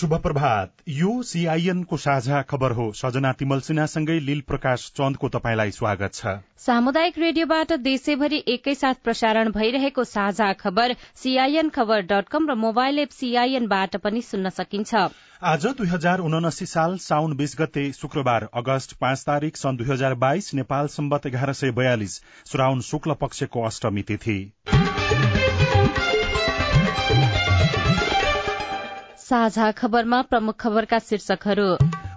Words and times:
शुभ 0.00 0.14
प्रभात। 0.16 0.70
यो 0.88 1.10
सीआईएनको 1.22 1.96
साझा 1.96 2.40
खबर 2.42 2.72
हो। 2.72 2.84
सजना 2.92 3.32
तिमल 3.32 3.60
सिन्हासँगै 3.60 4.18
लील 4.20 4.40
प्रकाश 4.48 4.86
चन्दको 4.96 5.28
तपाईँलाई 5.28 5.70
स्वागत 5.70 6.14
छ। 6.14 6.32
सामुदायिक 6.58 7.18
रेडियोबाट 7.18 7.72
देशैभरि 7.80 8.42
एकैसाथ 8.48 9.02
प्रसारण 9.04 9.50
भइरहेको 9.52 10.04
साझा 10.06 10.52
खबर 10.62 10.94
सीआईएन 11.16 11.68
खबर 11.68 12.00
डट 12.06 12.28
कम 12.28 12.48
र 12.50 12.54
मोबाइल 12.56 12.98
एप 12.98 13.10
सीआईएनबाट 13.10 13.96
पनि 13.98 14.22
सुन्न 14.22 14.48
सकिन्छ। 14.50 14.94
आज 15.44 15.66
दुई 15.76 15.88
हजार 15.88 16.20
उनासी 16.22 16.66
साल 16.66 16.96
साउन 17.00 17.36
बीस 17.36 17.56
गते 17.60 17.90
शुक्रबार 17.92 18.48
अगस्त 18.54 18.96
पाँच 19.00 19.24
तारीक 19.26 19.56
सन् 19.56 19.76
दुई 19.76 19.92
हजार 19.92 20.14
बाइस 20.16 20.54
नेपाल 20.54 20.86
सम्बत 20.96 21.26
एघार 21.26 21.52
सय 21.54 21.70
बयालिस 21.76 22.20
श्राउन 22.46 22.80
शुक्ल 22.88 23.20
पक्षको 23.20 23.66
अष्टमी 23.66 24.02
तिथि। 24.02 24.38
साझा 29.30 29.70
खबरमा 29.78 30.20
प्रमुख 30.24 30.54
खबरका 30.60 30.98
शीर्षकहरू। 31.00 31.66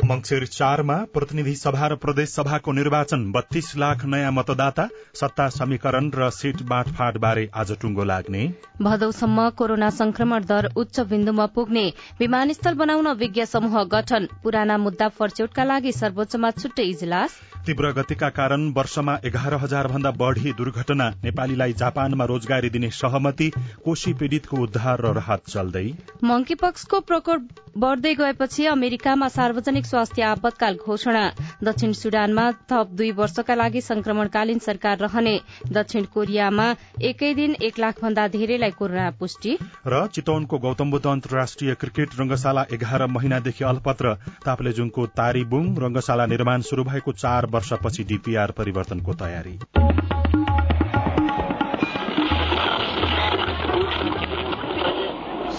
मंगिर 0.06 0.46
चारमा 0.48 0.96
प्रतिनिधि 1.14 1.54
सभा 1.56 1.88
र 1.88 1.96
प्रदेश 1.96 2.30
सभाको 2.30 2.72
निर्वाचन 2.72 3.22
बत्तीस 3.32 3.70
लाख 3.78 4.06
नयाँ 4.06 4.32
मतदाता 4.32 4.88
सत्ता 5.14 5.48
समीकरण 5.50 6.10
र 6.16 6.30
सीट 6.32 6.64
बाँडफाँड 6.66 7.18
बारे 7.20 7.46
आज 7.56 7.72
टुङ्गो 7.82 8.04
लाग्ने। 8.04 8.42
भदौसम्म 8.82 9.50
कोरोना 9.54 9.90
संक्रमण 9.94 10.46
दर 10.46 10.72
उच्च 10.76 11.00
बिन्दुमा 11.08 11.46
पुग्ने 11.54 11.86
विमानस्थल 12.20 12.74
बनाउन 12.76 13.14
विज्ञ 13.16 13.46
समूह 13.48 13.84
गठन 13.94 14.28
पुराना 14.44 14.78
मुद्दा 14.80 15.08
फर्च्यौटका 15.14 15.64
लागि 15.66 15.92
सर्वोच्चमा 15.94 16.52
छुट्टै 16.54 16.90
इजलास। 16.90 17.40
तीव्र 17.66 17.92
गतिका 17.92 18.28
कारण 18.30 18.68
वर्षमा 18.76 19.16
एघार 19.26 19.54
हजार 19.56 19.88
भन्दा 19.88 20.12
बढ़ी 20.14 20.52
दुर्घटना 20.54 21.10
नेपालीलाई 21.24 21.74
जापानमा 21.74 22.26
रोजगारी 22.26 22.70
दिने 22.70 22.90
सहमति 22.92 23.50
कोशी 23.86 24.14
पीड़ितको 24.14 24.58
उद्धार 24.64 25.02
र 25.02 25.14
राहत 25.16 25.48
चल्दै। 25.48 25.86
मंकीपक्सको 26.24 27.00
प्रकोप 27.02 27.62
बढ़दै 27.78 28.14
गएपछि 28.16 28.66
अमेरिकामा 28.68 29.28
सार्वजनिक 29.30 29.86
स्वास्थ्य 29.86 30.22
आपतकाल 30.24 30.76
घोषणा। 30.86 31.24
दक्षिण 31.64 31.92
सुडानमा 31.94 32.50
थप 32.72 32.90
दुई 32.94 33.12
वर्षका 33.14 33.56
लागि 33.56 33.82
संक्रमणकालीन 33.82 34.60
सरकार 34.60 34.98
रहने। 35.00 35.40
दक्षिण 35.72 36.04
कोरियामा 36.14 36.68
एकै 37.02 37.34
दिन 37.34 37.56
एक 37.64 37.80
लाख 37.80 38.04
भन्दा 38.04 38.28
धेरैलाई 38.36 38.72
कोरोना 38.78 39.10
पुष्टि। 39.20 39.58
र 39.88 40.06
चितवनको 40.14 40.58
गौतम 40.60 40.92
बुद्ध 40.92 41.06
अन्तर्राष्ट्रिय 41.08 41.74
क्रिकेट 41.76 42.20
रंगशाला 42.20 42.66
एघार 42.74 43.08
महिनादेखि 43.08 43.64
अल्पत्र। 43.64 44.14
तापलेजुङको 44.46 45.08
तारीबुङ 45.16 45.74
रंगशाला 45.80 46.26
निर्माण 46.28 46.62
शुरू 46.64 46.84
भएको 46.84 47.12
चार 47.16 47.52
वर्षपछि 47.54 48.04
डीपीआर 48.12 48.52
परिवर्तनको 48.58 49.14
तयारी। 49.22 49.58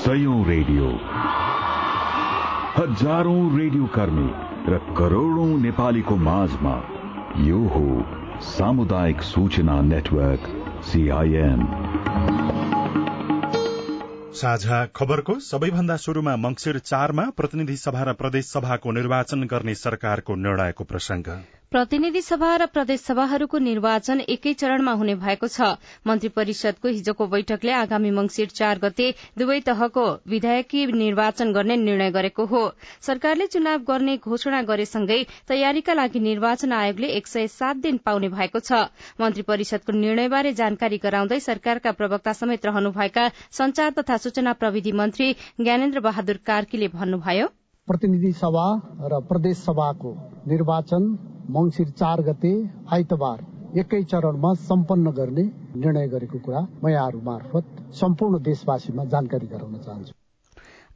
सयौं 0.04 0.40
रेडियो। 0.46 0.88
हजारौं 2.76 3.42
रेडियो 3.58 3.86
कर्मी 3.94 4.28
र 4.66 4.78
करोड़ौं 4.96 5.50
नेपालीको 5.60 6.16
माझमा 6.24 6.74
यो 7.40 7.58
हो 7.68 7.86
सामुदायिक 8.44 9.22
सूचना 9.22 9.80
नेटवर्क 9.82 10.48
सीआईएन 10.84 11.62
साझा 14.34 14.84
खबरको 14.96 15.38
सबैभन्दा 15.42 15.96
शुरूमा 16.04 16.36
मंगिर 16.38 16.78
चारमा 16.84 17.24
प्रतिनिधि 17.36 17.76
सभा 17.78 18.02
र 18.02 18.12
प्रदेश 18.14 18.46
सभाको 18.48 18.92
निर्वाचन 18.92 19.44
गर्ने 19.50 19.74
सरकारको 19.80 20.34
निर्णयको 20.40 20.84
प्रसंग 20.84 21.30
प्रतिनिधि 21.74 22.20
सभा 22.22 22.48
र 22.56 22.66
प्रदेश 22.66 23.00
सभाहरूको 23.02 23.58
निर्वाचन 23.58 24.20
एकै 24.24 24.52
चरणमा 24.54 24.92
हुने 24.92 25.14
भएको 25.22 25.46
छ। 25.48 25.70
मन्त्री 26.06 26.28
परिषदको 26.30 26.88
हिजोको 26.88 27.26
बैठकले 27.26 27.72
आगामी 27.74 28.10
मंगिर 28.14 28.48
चार 28.50 28.78
गते 28.78 29.08
दुवै 29.38 29.58
तहको 29.60 30.04
विधायकी 30.30 30.84
निर्वाचन 30.92 31.52
गर्ने 31.52 31.76
निर्णय 31.78 32.10
गरेको 32.10 32.46
हो। 32.46 32.62
सरकारले 33.02 33.46
चुनाव 33.48 33.82
गर्ने 33.90 34.16
घोषणा 34.22 34.62
गरेसँगै 34.62 35.18
तयारीका 35.48 35.94
लागि 35.94 36.20
निर्वाचन 36.20 36.72
आयोगले 36.74 37.10
एक 37.16 37.26
सय 37.26 37.46
सात 37.50 37.82
दिन 37.82 37.98
पाउने 38.06 38.28
भएको 38.28 38.60
छ। 38.60 38.86
मन्त्री 39.18 39.42
परिषदको 39.42 39.98
निर्णयबारे 39.98 40.52
जानकारी 40.54 41.02
गराउँदै 41.02 41.40
सरकारका 41.42 41.98
प्रवक्ता 41.98 42.38
समेत 42.38 42.66
रहनुभएका 42.66 43.28
संचार 43.50 43.90
तथा 43.98 44.22
सूचना 44.22 44.52
प्रविधि 44.62 44.92
मन्त्री 44.94 45.32
ज्ञानेन्द्र 45.58 46.06
बहादुर 46.06 46.42
कार्कीले 46.46 46.94
भन्नुभयो। 46.94 47.52
प्रतिनिधि 47.88 48.32
सभा 48.38 48.66
र 49.10 49.24
प्रदेश 49.26 49.56
सभाको 49.66 50.18
निर्वाचन 50.48 51.14
मंगिर 51.50 51.88
चार 51.90 52.20
गते 52.22 52.52
आइतबार 52.92 53.78
एकै 53.78 54.02
चरणमा 54.02 54.52
सम्पन्न 54.62 55.10
गर्ने 55.10 55.42
निर्णय 55.76 56.08
गरेको 56.08 56.38
कुरा 56.38 56.60
म 56.82 56.88
यहाँहरू 56.88 57.20
मार्फत 57.22 57.64
सम्पूर्ण 57.94 58.42
देशवासीमा 58.42 59.04
जानकारी 59.14 59.46
गराउन 59.46 59.78
चाहन्छु। 59.78 60.23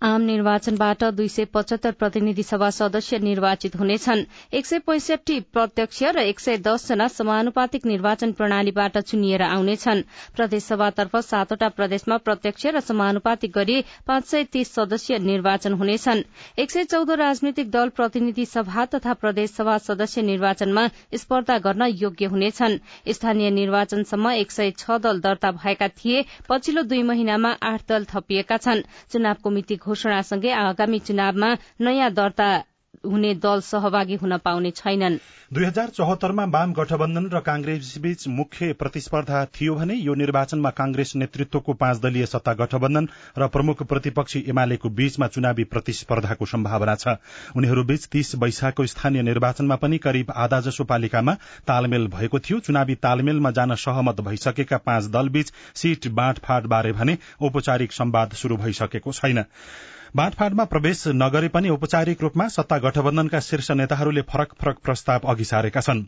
आम 0.03 0.22
निर्वाचनबाट 0.22 1.03
दुई 1.04 1.28
सय 1.28 1.44
पचहत्तर 1.44 1.92
प्रतिनिधि 1.92 2.42
सभा 2.42 2.69
सदस्य 2.70 3.19
निर्वाचित 3.19 3.76
हुनेछन्। 3.76 4.20
एक 4.54 4.66
सय 4.66 4.78
पैंसठी 4.78 5.38
प्रत्यक्ष 5.53 6.03
र 6.14 6.19
एक 6.20 6.41
सय 6.41 6.56
दसजना 6.59 7.09
समानुपातिक 7.09 7.86
निर्वाचन 7.86 8.32
प्रणालीबाट 8.32 8.98
चुनिएर 8.98 9.42
आउनेछन्। 9.42 10.03
प्रदेशसभातर्फ 10.37 11.16
सातवटा 11.20 11.69
प्रदेशमा 11.69 12.16
प्रत्यक्ष 12.19 12.66
र 12.66 12.81
समानुपातिक 12.81 13.53
गरी 13.53 13.81
पाँच 14.06 14.26
सय 14.26 14.44
तीस 14.44 14.72
सदस्य 14.75 15.19
निर्वाचन 15.19 15.72
हुनेछन्। 15.72 16.22
एक 16.58 16.70
सय 16.70 16.84
चौध 16.84 17.10
राजनीतिक 17.19 17.70
दल 17.70 17.88
प्रतिनिधि 17.88 18.47
सभा 18.47 18.84
तथा 18.94 19.14
प्रदेशसभा 19.14 19.76
सदस्य 19.81 20.22
निर्वाचनमा 20.22 20.87
स्पर्धा 21.14 21.58
गर्न 21.58 21.91
योग्य 21.97 22.26
हुनेछन्। 22.26 22.78
स्थानीय 23.10 23.50
निर्वाचनसम्म 23.50 24.31
एक 24.31 24.53
सय 24.53 24.70
छ 24.78 25.00
दल 25.00 25.20
दर्ता 25.20 25.53
भएका 25.58 25.88
थिए। 25.91 26.25
पछिल्लो 26.48 26.82
दुई 26.84 27.03
महिनामा 27.03 27.53
आठ 27.64 27.88
दल 27.88 28.06
थपिएका 28.14 28.56
छन्। 28.58 28.87
चुनावको 29.10 29.50
मिति 29.50 29.76
घोषणासँगै 29.88 30.50
आगामी 30.59 30.99
चुनावमा 31.06 31.50
नयाँ 31.81 32.10
दर्ता 32.15 32.49
हुने 33.04 33.34
दल 33.36 33.60
सहभागी 33.60 34.14
हुन 34.14 34.36
पाउने 34.38 34.70
छैनन्। 34.70 35.19
दुई 35.53 35.64
हजार 35.64 35.88
चौहत्तरमा 35.88 36.44
वाम 36.44 36.72
गठबन्धन 36.72 37.28
र 37.32 37.41
कांग्रेसबीच 37.41 38.26
मुख्य 38.28 38.72
प्रतिस्पर्धा 38.72 39.44
थियो 39.54 39.75
भने 39.75 39.94
यो 39.94 40.14
निर्वाचनमा 40.14 40.70
कांग्रेस 40.70 41.12
नेतृत्वको 41.16 41.72
पाँच 41.75 42.00
दलीय 42.00 42.26
सत्ता 42.26 42.53
गठबन्धन 42.54 43.08
र 43.38 43.48
प्रमुख 43.48 43.82
प्रतिपक्षी 43.82 44.44
एमालेको 44.48 44.88
बीचमा 44.91 45.26
चुनावी 45.28 45.64
प्रतिस्पर्धाको 45.66 46.47
सम्भावना 46.47 46.94
छ। 46.94 47.16
उनीहरूबीच 47.56 48.06
तीस 48.06 48.34
वैशाखको 48.37 48.87
स्थानीय 48.87 49.22
निर्वाचनमा 49.22 49.76
पनि 49.76 49.98
करिब 49.98 50.32
आधा 50.37 50.60
जसो 50.60 50.84
पालिकामा 50.84 51.34
तालमेल 51.66 52.06
भएको 52.08 52.38
थियो। 52.41 52.58
चुनावी 52.60 52.94
तालमेलमा 52.98 53.50
जान 53.50 53.75
सहमत 53.76 54.20
भइसकेका 54.20 54.76
पाँच 54.84 55.04
दलबीच 55.10 55.53
सीट 55.75 56.08
बाँडफाँड 56.12 56.66
बारे 56.66 56.92
भने 56.92 57.16
औपचारिक 57.42 57.92
सम्वाद 57.92 58.34
शुरू 58.34 58.56
भइसकेको 58.56 59.12
छैन। 59.12 59.44
बाँडफाँडमा 60.16 60.64
प्रवेश 60.64 61.02
नगरे 61.14 61.48
पनि 61.48 61.69
औपचारिक 61.69 62.22
रूपमा 62.22 62.46
सत्ता 62.48 62.78
गठबन्धनका 62.78 63.41
शीर्ष 63.41 63.70
नेताहरूले 63.70 64.22
फरक 64.28 64.54
फरक 64.60 64.78
प्रस्ताव 64.78 65.28
अघि 65.28 65.44
सारेका 65.44 65.80
छन्। 65.80 66.02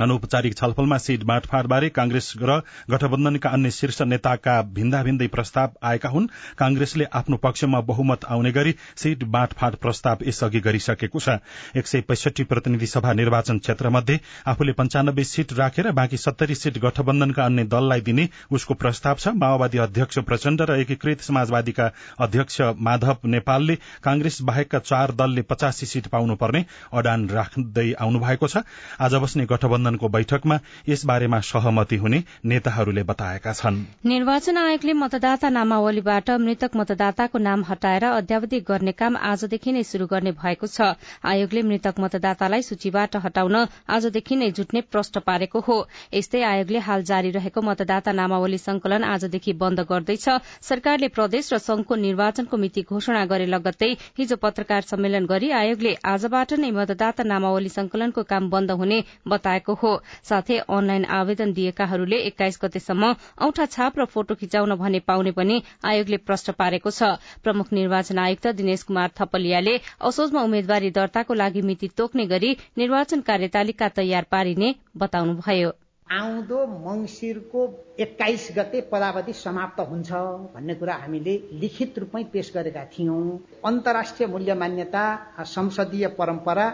अनौपचारिक 0.00 0.56
छलफलमा 0.56 0.98
सीट 0.98 1.22
बाँडफाँडबारे 1.24 1.88
कांग्रेस 1.90 2.32
र 2.38 2.60
गठबन्धनका 2.90 3.50
अन्य 3.50 3.70
शीर्ष 3.70 4.00
नेताका 4.02 4.60
भिन्दा 4.74 5.02
भिन्दै 5.02 5.26
प्रस्ताव 5.28 5.70
आएका 5.82 6.08
हुन्। 6.08 6.26
कांग्रेसले 6.58 7.04
आफ्नो 7.12 7.36
पक्षमा 7.36 7.80
बहुमत 7.82 8.24
आउने 8.26 8.52
गरी 8.52 8.74
सीट 8.96 9.24
बाँडफाँड 9.26 9.76
प्रस्ताव 9.76 10.18
यसअघि 10.26 10.60
गरिसकेको 10.60 11.20
छ। 11.20 11.38
एक 11.76 11.86
सय 11.86 12.00
पैसठी 12.02 12.44
प्रतिनिधि 12.44 12.86
सभा 12.86 13.12
निर्वाचन 13.12 13.58
क्षेत्र 13.58 13.88
मध्ये 13.88 14.18
आफूले 14.46 14.72
पञ्चानब्बे 14.72 15.24
सीट 15.24 15.52
राखेर 15.58 15.90
बाँकी 15.92 16.16
सत्तरी 16.16 16.54
सीट 16.54 16.78
गठबन्धनका 16.78 17.44
अन्य 17.44 17.64
दललाई 17.66 18.00
दिने 18.02 18.28
उसको 18.50 18.74
प्रस्ताव 18.76 19.16
छ। 19.16 19.28
माओवादी 19.36 19.78
अध्यक्ष 19.78 20.18
प्रचण्ड 20.20 20.62
र 20.62 20.78
एकीकृत 20.80 21.20
समाजवादीका 21.22 21.90
अध्यक्ष 22.20 22.60
माधव 22.80 23.26
नेपालले 23.26 23.74
कांग्रेस 24.04 24.38
बाहेकका 24.42 24.78
चार 24.80 25.12
दलले 25.14 25.42
पचासी 25.42 25.86
सीट 25.86 26.06
पाउनुपर्ने 26.08 26.64
अडान 26.92 27.28
राख्दै 27.30 27.92
आउनु 27.94 28.18
भएको 28.20 28.48
छ। 28.48 28.56
आज 29.00 29.14
बस्ने 29.16 29.46
गठबन्धन 29.46 29.85
गठबन्धनको 29.86 30.08
बैठकमा 30.08 30.58
यसबारेमा 30.88 31.40
सहमति 31.42 31.96
हुने 31.96 32.22
नेताहरूले 32.44 33.02
बताएका 33.04 33.52
छन्। 33.52 33.76
निर्वाचन 34.04 34.56
आयोगले 34.58 34.92
मतदाता 34.94 35.48
नामावलीबाट 35.48 36.30
मृतक 36.36 36.76
मतदाताको 36.76 37.38
नाम 37.38 37.64
हटाएर 37.64 38.04
अद्यावधि 38.04 38.60
गर्ने 38.62 38.92
काम 38.92 39.16
आजदेखि 39.16 39.72
नै 39.72 39.82
शुरू 39.84 40.06
गर्ने 40.06 40.32
भएको 40.32 40.66
छ। 40.66 40.98
आयोगले 41.24 41.62
मृतक 41.62 41.94
मतदातालाई 41.98 42.62
सूचीबाट 42.62 43.16
हटाउन 43.16 43.56
आजदेखि 43.88 44.36
नै 44.36 44.50
जुट्ने 44.50 44.80
प्रश्न 44.82 45.20
पारेको 45.22 45.60
हो। 45.60 45.76
यस्तै 46.14 46.42
आयोगले 46.42 46.78
हाल 46.80 47.02
जारी 47.04 47.30
रहेको 47.30 47.62
मतदाता 47.62 48.12
नामावली 48.12 48.58
संकलन 48.58 49.04
आजदेखि 49.06 49.52
बन्द 49.54 49.86
गर्दैछ। 49.86 50.28
सरकारले 50.62 51.08
प्रदेश 51.10 51.52
र 51.52 51.58
संघको 51.60 51.94
निर्वाचनको 51.96 52.56
मिति 52.56 52.82
घोषणा 52.82 53.24
गरे 53.26 53.46
लगत्तै 53.46 53.90
हिजो 54.18 54.36
पत्रकार 54.36 54.82
सम्मेलन 54.82 55.26
गरी 55.26 55.50
आयोगले 55.52 55.94
आजबाट 56.06 56.52
नै 56.56 56.70
मतदाता 56.72 57.22
नामावली 57.24 57.68
संकलनको 57.70 58.22
काम 58.26 58.50
बन्द 58.50 58.70
हुने 58.72 59.02
बताएको 59.28 59.74
हो। 59.76 59.92
साथै 60.24 60.58
अनलाइन 60.70 61.04
आवेदन 61.12 61.52
दिएकाहरूले 61.52 62.18
एक्काइस 62.24 62.58
गतेसम्म 62.62 63.12
औठा 63.42 63.66
छाप 63.68 63.98
र 63.98 64.04
फोटो 64.08 64.34
खिचाउन 64.36 64.74
भने 64.76 65.00
पाउने 65.06 65.32
पनि 65.32 65.62
आयोगले 65.84 66.16
प्रश्न 66.26 66.52
पारेको 66.58 66.90
छ। 66.90 67.14
प्रमुख 67.42 67.72
निर्वाचन 67.72 68.18
आयुक्त 68.18 68.46
दिनेश 68.56 68.82
कुमार 68.84 69.10
थपलियाले 69.16 69.74
असोजमा 70.02 70.42
उम्मेद्वारी 70.42 70.90
दर्ताको 70.92 71.34
लागि 71.36 71.62
मिति 71.62 71.88
तोक्ने 71.96 72.26
गरी 72.26 72.56
निर्वाचन 72.78 73.20
कार्यतालिका 73.22 73.88
तयार 73.96 74.26
पारिने 74.30 74.74
बताउनुभयो। 74.96 75.72
आउँदो 76.06 76.58
मंगिरको 76.66 77.60
एक्काइस 78.00 78.48
गते 78.56 78.80
पदावधि 78.90 79.32
समाप्त 79.34 79.80
हुन्छ 79.88 80.10
भन्ने 80.54 80.74
कुरा 80.74 80.94
हामीले 80.96 81.34
लिखित 81.60 81.98
रूपमै 81.98 82.22
पेश 82.32 82.52
गरेका 82.54 82.84
थियौं। 82.92 83.24
अन्तर्राष्ट्रिय 83.66 84.28
मूल्य 84.28 84.54
मान्यता 84.54 85.04
संसदीय 85.46 86.06
परम्परा 86.18 86.66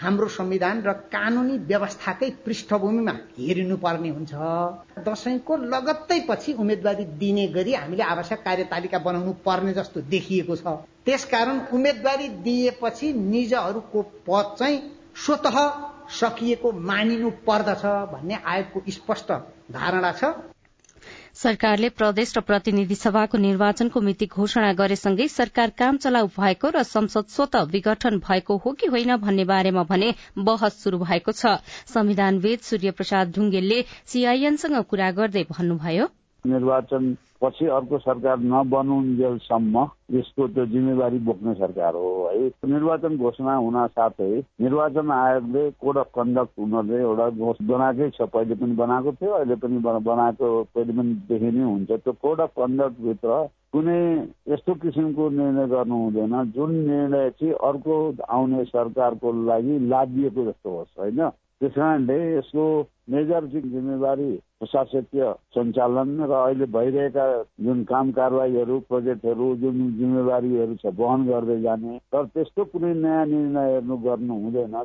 हाम्रो 0.00 0.26
संविधान 0.28 0.80
र 0.82 0.92
कानूनी 1.12 1.56
व्यवस्थाकै 1.68 2.28
पृष्ठभूमिमा 2.44 3.12
हेरिनुपर्ने 3.38 4.08
हुन्छ। 4.08 4.32
दशैंको 5.04 5.56
लगत्तै 5.66 6.18
पछि 6.28 6.52
उम्मेदवारी 6.54 7.04
दिने 7.20 7.46
गरी 7.48 7.72
हामीले 7.74 8.02
आवश्यक 8.04 8.42
कार्यतालिका 8.42 8.98
बनाउनु 8.98 9.32
पर्ने 9.44 9.72
जस्तो 9.72 10.00
देखिएको 10.08 10.56
छ। 10.56 10.76
त्यसकारण 11.04 11.58
उम्मेदवारी 11.72 12.28
दिएपछि 12.40 13.12
निजहरूको 13.14 14.02
पद 14.28 14.54
चाहिँ 14.58 14.78
स्वत 15.16 15.46
सकिएको 16.12 16.72
मानिनु 16.72 17.30
पर्दछ 17.46 17.84
भन्ने 18.12 18.38
आयोगको 18.44 18.80
स्पष्ट 18.90 19.32
धारणा 19.72 20.12
छ। 20.12 20.32
सरकारले 21.34 21.88
प्रदेश 21.90 22.32
र 22.36 22.40
प्रतिनिधि 22.42 22.94
सभाको 22.94 23.38
निर्वाचनको 23.38 24.00
मिति 24.00 24.26
घोषणा 24.26 24.72
गरेसँगै 24.72 25.28
सरकार 25.28 25.70
काम 25.78 25.96
चलाउ 25.96 26.26
भएको 26.36 26.70
र 26.70 26.82
संसद 26.82 27.26
स्वत 27.28 27.56
विघटन 27.70 28.18
भएको 28.20 28.56
हो 28.64 28.72
कि 28.72 28.86
होइन 28.86 29.16
भन्ने 29.16 29.44
बारेमा 29.44 29.82
भने 29.88 30.14
बहस 30.38 30.82
शुरू 30.82 30.98
भएको 30.98 31.32
छ। 31.32 31.56
संविधानविद 31.94 32.60
सूर्य 32.62 32.90
प्रसाद 32.92 33.32
ढुङ्गेलले 33.32 33.84
सीआईएनसँग 34.06 34.82
कुरा 34.84 35.10
गर्दै 35.12 35.44
भन्नुभयो। 35.50 36.08
निर्वाचन 36.46 37.16
पछि 37.42 37.66
अर्को 37.74 37.98
सरकार 37.98 38.38
नबनुन्जेलसम्म 38.38 39.84
यसको 40.12 40.46
त्यो 40.48 40.64
जिम्मेवारी 40.66 41.18
बोक्ने 41.26 41.54
सरकार 41.54 41.94
हो 41.94 42.08
है। 42.32 42.48
निर्वाचन 42.70 43.16
घोषणा 43.16 43.54
हुन 43.56 43.86
साथै 43.88 44.30
निर्वाचन 44.60 45.10
आयोगले 45.10 45.70
कोड 45.80 45.96
अफ 45.98 46.10
कन्डक्ट 46.14 46.60
उनीहरूले 46.60 47.00
एउटा 47.00 47.28
बनाएकै 47.72 48.10
छ 48.10 48.28
पहिले 48.34 48.54
पनि 48.54 48.74
बनाएको 48.76 49.12
थियो 49.12 49.32
अहिले 49.32 49.56
पनि 49.62 49.78
बनाएको 49.80 50.52
पहिले 50.74 50.92
पनि 50.92 51.14
देखि 51.28 51.50
हुन्छ। 51.60 51.90
त्यो 51.90 52.12
कोड 52.12 52.40
अफ 52.40 52.52
कन्डक्टभित्र 52.58 53.42
कुनै 53.72 54.00
यस्तो 54.52 54.74
किसिमको 54.82 55.28
निर्णय 55.30 55.66
गर्नु 55.68 55.96
हुँदैन। 56.04 56.34
जुन 56.52 56.74
निर्णय 56.86 57.30
चाहिँ 57.30 57.52
अर्को 57.68 57.96
आउने 58.28 58.64
सरकारको 58.64 59.32
लागि 59.46 59.78
लादिएको 59.88 60.44
जस्तो 60.44 60.76
होस् 60.76 60.98
होइन? 61.00 61.20
त्यस 61.60 61.72
कारणले 61.72 62.14
यसको 62.32 62.62
मेजर 63.12 63.44
जिम्मेवारी 63.52 64.30
प्रशासकीय 64.60 65.24
सञ्चालन 65.54 66.12
र 66.22 66.32
अहिले 66.36 66.66
भइरहेका 66.76 67.26
जुन 67.66 67.82
काम 67.84 68.10
कारवाहीहरू 68.18 68.78
प्रोजेक्टहरू 68.88 69.48
जुन 69.60 69.82
जिम्मेवारीहरू 69.98 70.76
छ 70.82 70.92
वहन 70.98 71.26
गर्दै 71.28 71.58
जाने 71.60 71.98
तर 72.12 72.24
त्यस्तो 72.32 72.64
कुनै 72.72 72.92
नयाँ 73.02 73.26
निर्णयहरू 73.26 73.96
गर्नु 74.06 74.38
हुँदैन। 74.40 74.76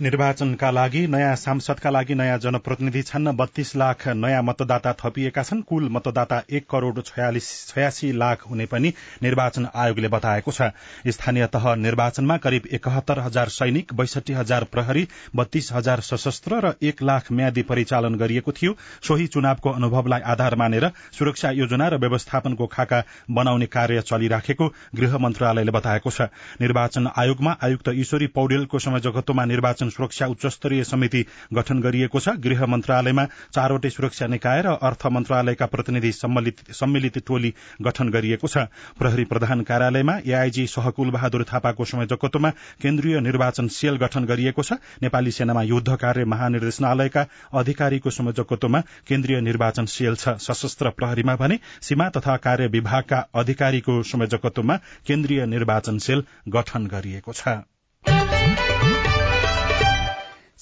निर्वाचनका 0.00 0.70
लागि 0.70 1.06
नयाँ 1.06 1.34
सांसदका 1.36 1.90
लागि 1.90 2.14
नयाँ 2.14 2.38
जनप्रतिनिधि 2.38 3.00
छन्। 3.02 3.30
बत्तीस 3.36 3.74
लाख 3.76 4.06
नयाँ 4.08 4.42
मतदाता 4.42 4.92
थपिएका 4.94 5.42
छन्। 5.42 5.62
कुल 5.62 5.88
मतदाता 5.90 6.40
एक 6.50 6.66
करोड़ 6.70 7.00
छयासी 7.00 8.10
लाख 8.12 8.42
हुने 8.50 8.66
पनि 8.66 8.92
निर्वाचन 9.22 9.66
आयोगले 9.74 10.08
बताएको 10.08 10.52
छ। 10.52 10.70
स्थानीय 11.08 11.46
तह 11.46 11.74
निर्वाचनमा 11.76 12.36
करिब 12.36 12.66
एकहत्तर 12.72 13.18
हजार 13.18 13.48
सैनिक 13.50 13.94
बैसठी 13.94 14.32
हजार 14.32 14.64
प्रहरी 14.72 15.06
बत्तीस 15.36 15.72
हजार 15.72 16.00
सशस्त्र 16.02 16.60
र 16.64 16.72
एक 16.82 17.02
लाख 17.02 17.32
म्यादी 17.32 17.62
परिचालन 17.64 18.14
गरिएको 18.14 18.52
थियो। 18.52 18.76
सोही 19.02 19.26
चुनावको 19.28 19.70
अनुभवलाई 19.72 20.20
आधार 20.30 20.54
मानेर 20.56 20.90
सुरक्षा 21.18 21.50
योजना 21.52 21.88
र 21.88 21.98
व्यवस्थापनको 21.98 22.66
खाका 22.68 23.02
बनाउने 23.30 23.66
कार्य 23.66 24.00
चलिराखेको 24.06 24.68
गृह 24.94 25.18
मन्त्रालयले 25.18 25.72
बताएको 25.72 26.10
छ। 26.10 26.30
निर्वाचन 26.60 27.10
आयोगमा 27.18 27.56
आयुक्त 27.64 27.88
ईश्वरी 27.96 28.26
पौडेलको 28.30 28.78
संयोजकत्वमा 28.78 29.44
निर्वाचन 29.46 29.86
सुरक्षा 29.90 30.26
उच्चस्तरीय 30.28 30.84
समिति 30.84 31.24
गठन 31.54 31.80
गरिएको 31.80 32.20
छ। 32.20 32.36
गृह 32.38 32.66
मन्त्रालयमा 32.66 33.24
चारवटै 33.54 33.90
सुरक्षा 33.90 34.26
निकाय 34.28 34.62
र 34.62 34.76
अर्थ 34.82 35.06
मन्त्रालयका 35.08 35.66
प्रतिनिधि 35.66 36.12
सम्मिलित 36.12 37.18
टोली 37.26 37.52
गठन 37.82 38.08
गरिएको 38.10 38.48
छ। 38.48 38.66
प्रहरी 38.98 39.24
प्रधान 39.24 39.62
कार्यालयमा 39.62 40.18
एआईजी 40.26 40.66
सहकुल 40.68 41.10
बहादुर 41.10 41.44
थापाको 41.44 41.84
संयोजकत्वमा 41.86 42.50
केन्द्रीय 42.82 43.20
निर्वाचन 43.20 43.68
सेल 43.70 43.96
गठन 43.96 44.24
गरिएको 44.24 44.62
छ। 44.62 44.72
नेपाली 45.02 45.30
सेनामा 45.30 45.62
युद्ध 45.64 45.96
कार्य 45.96 46.24
महानिर्देशनालयका 46.26 47.26
अधिकारीको 47.54 48.10
संयोजकत्वमा 48.10 48.80
केन्द्रीय 49.08 49.40
निर्वाचन 49.40 49.86
सेल 49.88 50.14
छ। 50.16 50.36
सशस्त्र 50.40 50.90
प्रहरीमा 50.90 51.36
भने 51.36 51.58
सीमा 51.82 52.08
तथा 52.10 52.36
कार्य 52.38 52.66
विभागका 52.68 53.24
अधिकारीको 53.34 54.02
संयोजकत्वमा 54.04 54.76
केन्द्रीय 55.06 55.46
निर्वाचन 55.46 55.98
सेल 56.00 56.24
गठन 56.48 56.86
गरिएको 56.86 57.32
छ। 57.32 57.58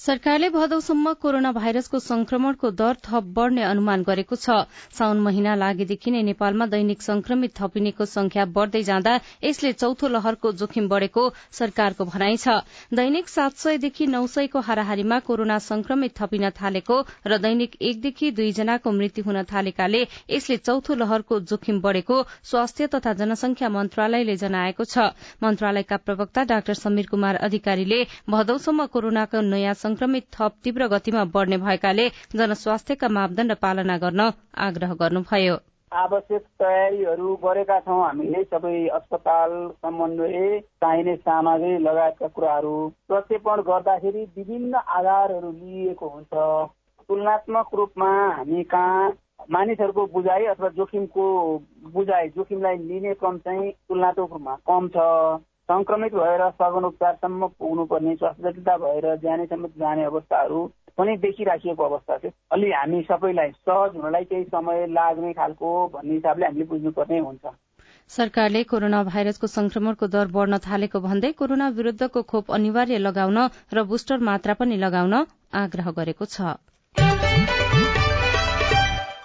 सरकारले 0.07 0.47
भदौसम्म 0.49 1.11
कोरोना 1.19 1.51
भाइरसको 1.51 1.99
संक्रमणको 1.99 2.69
दर 2.71 2.99
थप 3.05 3.23
बढ़ने 3.37 3.63
अनुमान 3.63 4.03
गरेको 4.07 4.35
छ। 4.37 4.63
साउन 4.97 5.19
महिना 5.19 5.55
लागेदेखि 5.59 6.11
नै 6.11 6.21
नेपालमा 6.23 6.65
दैनिक 6.65 7.01
संक्रमित 7.01 7.51
थपिनेको 7.57 8.05
संख्या 8.07 8.45
बढ़दै 8.55 8.81
जाँदा 8.89 9.15
यसले 9.43 9.71
चौथो 9.73 10.07
लहरको 10.07 10.51
जोखिम 10.53 10.87
बढ़ेको 10.87 11.23
सरकारको 11.51 12.05
भनाइ 12.05 12.37
छ। 12.37 12.55
दैनिक 12.93 13.27
सात 13.27 13.57
सयदेखि 13.57 14.07
नौ 14.07 14.21
सयको 14.27 14.59
हाराहारीमा 14.69 15.17
कोरोना 15.27 15.57
संक्रमित 15.67 16.15
थपिन 16.15 16.49
थालेको 16.55 17.01
र 17.27 17.37
दैनिक 17.39 17.75
एकदेखि 17.81 18.31
दुईजनाको 18.39 18.91
मृत्यु 18.93 19.27
हुन 19.27 19.41
थालेकाले 19.51 20.01
यसले 20.31 20.57
चौथो 20.63 20.95
लहरको 20.95 21.41
जोखिम 21.51 21.83
बढ़ेको 21.83 22.21
स्वास्थ्य 22.45 22.87
तथा 22.95 23.13
जनसंख्या 23.19 23.73
मन्त्रालयले 23.75 24.37
जनाएको 24.37 24.87
छ। 24.87 25.11
मन्त्रालयका 25.43 26.01
प्रवक्ता 26.07 26.47
डाक्टर 26.55 26.81
समीर 26.85 27.11
कुमार 27.11 27.43
अधिकारीले 27.43 28.01
भदौसम्म 28.31 28.89
कोरोनाको 28.95 29.45
नयाँ 29.51 29.77
संक्रमित 29.97 30.25
थप 30.33 30.53
तीव्र 30.63 30.87
गतिमा 30.87 31.23
बढ़ने 31.33 31.57
भएकाले 31.57 32.07
जनस्वास्थ्यका 32.35 33.07
मापदण्ड 33.09 33.53
पालना 33.57 33.97
गर्न 33.97 34.21
आग्रह 34.65 34.93
गर्नुभयो। 34.93 35.55
आवश्यक 35.91 36.43
तयारीहरू 36.61 37.35
गरेका 37.41 37.79
छौँ। 37.79 38.01
हामीले 38.03 38.43
सबै 38.43 38.75
अस्पताल 38.93 39.51
समन्वय 39.81 40.59
चाहिने 40.77 41.15
सामग्री 41.17 41.77
लगायतका 41.81 42.27
कुराहरू 42.29 42.75
प्रक्षेपण 43.07 43.61
गर्दाखेरि 43.69 44.23
विभिन्न 44.37 44.75
आधारहरू 44.75 45.51
लिइएको 45.51 46.07
हुन्छ। 46.07 46.33
तुलनात्मक 47.09 47.73
रूपमा 47.73 48.11
हामी 48.37 48.63
कहाँ 48.69 49.09
मानिसहरूको 49.49 50.05
बुझाइ 50.13 50.45
अथवा 50.53 50.69
जोखिमको 50.77 51.25
बुझाइ 51.93 52.29
जोखिमलाई 52.37 52.77
लिने 52.85 53.13
क्रम 53.17 53.37
चाहिँ 53.39 53.71
तुलनात्मक 53.71 54.33
रूपमा 54.33 54.55
कम 54.69 54.87
छ। 54.93 54.97
संक्रमित 55.69 56.13
भएर 56.13 56.41
सघन 56.51 56.85
उपचारसम्म 56.85 57.47
पुग्नुपर्ने 57.59 58.15
स्वास्थ्य 58.15 58.43
जटिलता 58.43 58.75
भएर 58.77 59.15
ज्यानैसम्म 59.21 59.67
जाने 59.79 60.03
अवस्थाहरू 60.05 60.59
पनि 60.97 61.15
देखिराखिएको 61.17 61.83
अवस्था 61.83 62.17
छ। 62.17 62.31
अलि 62.51 62.71
हामी 62.71 63.01
सबैलाई 63.09 63.51
सहज 63.51 63.95
हुनलाई 63.95 64.23
केही 64.23 64.43
समय 64.45 64.85
लाग्ने 64.89 65.33
खालको 65.33 65.71
भन्ने 65.93 66.13
हिसाबले 66.13 66.45
हामीले 66.45 66.65
बुझ्नुपर्ने 66.65 67.19
हुन्छ। 67.19 67.45
सरकारले 68.11 68.63
कोरोना 68.63 69.03
भाइरसको 69.03 69.47
संक्रमणको 69.47 70.07
दर 70.07 70.27
बढ़न 70.31 70.57
थालेको 70.67 70.99
भन्दै 71.01 71.31
कोरोना 71.35 71.67
विरूद्धको 71.77 72.21
खोप 72.23 72.51
अनिवार्य 72.53 72.97
लगाउन 72.97 73.37
र 73.73 73.83
बुस्टर 73.91 74.17
मात्रा 74.23 74.53
पनि 74.63 74.77
लगाउन 74.77 75.15
आग्रह 75.63 75.91
गरेको 75.99 76.25
छ। 76.27 76.55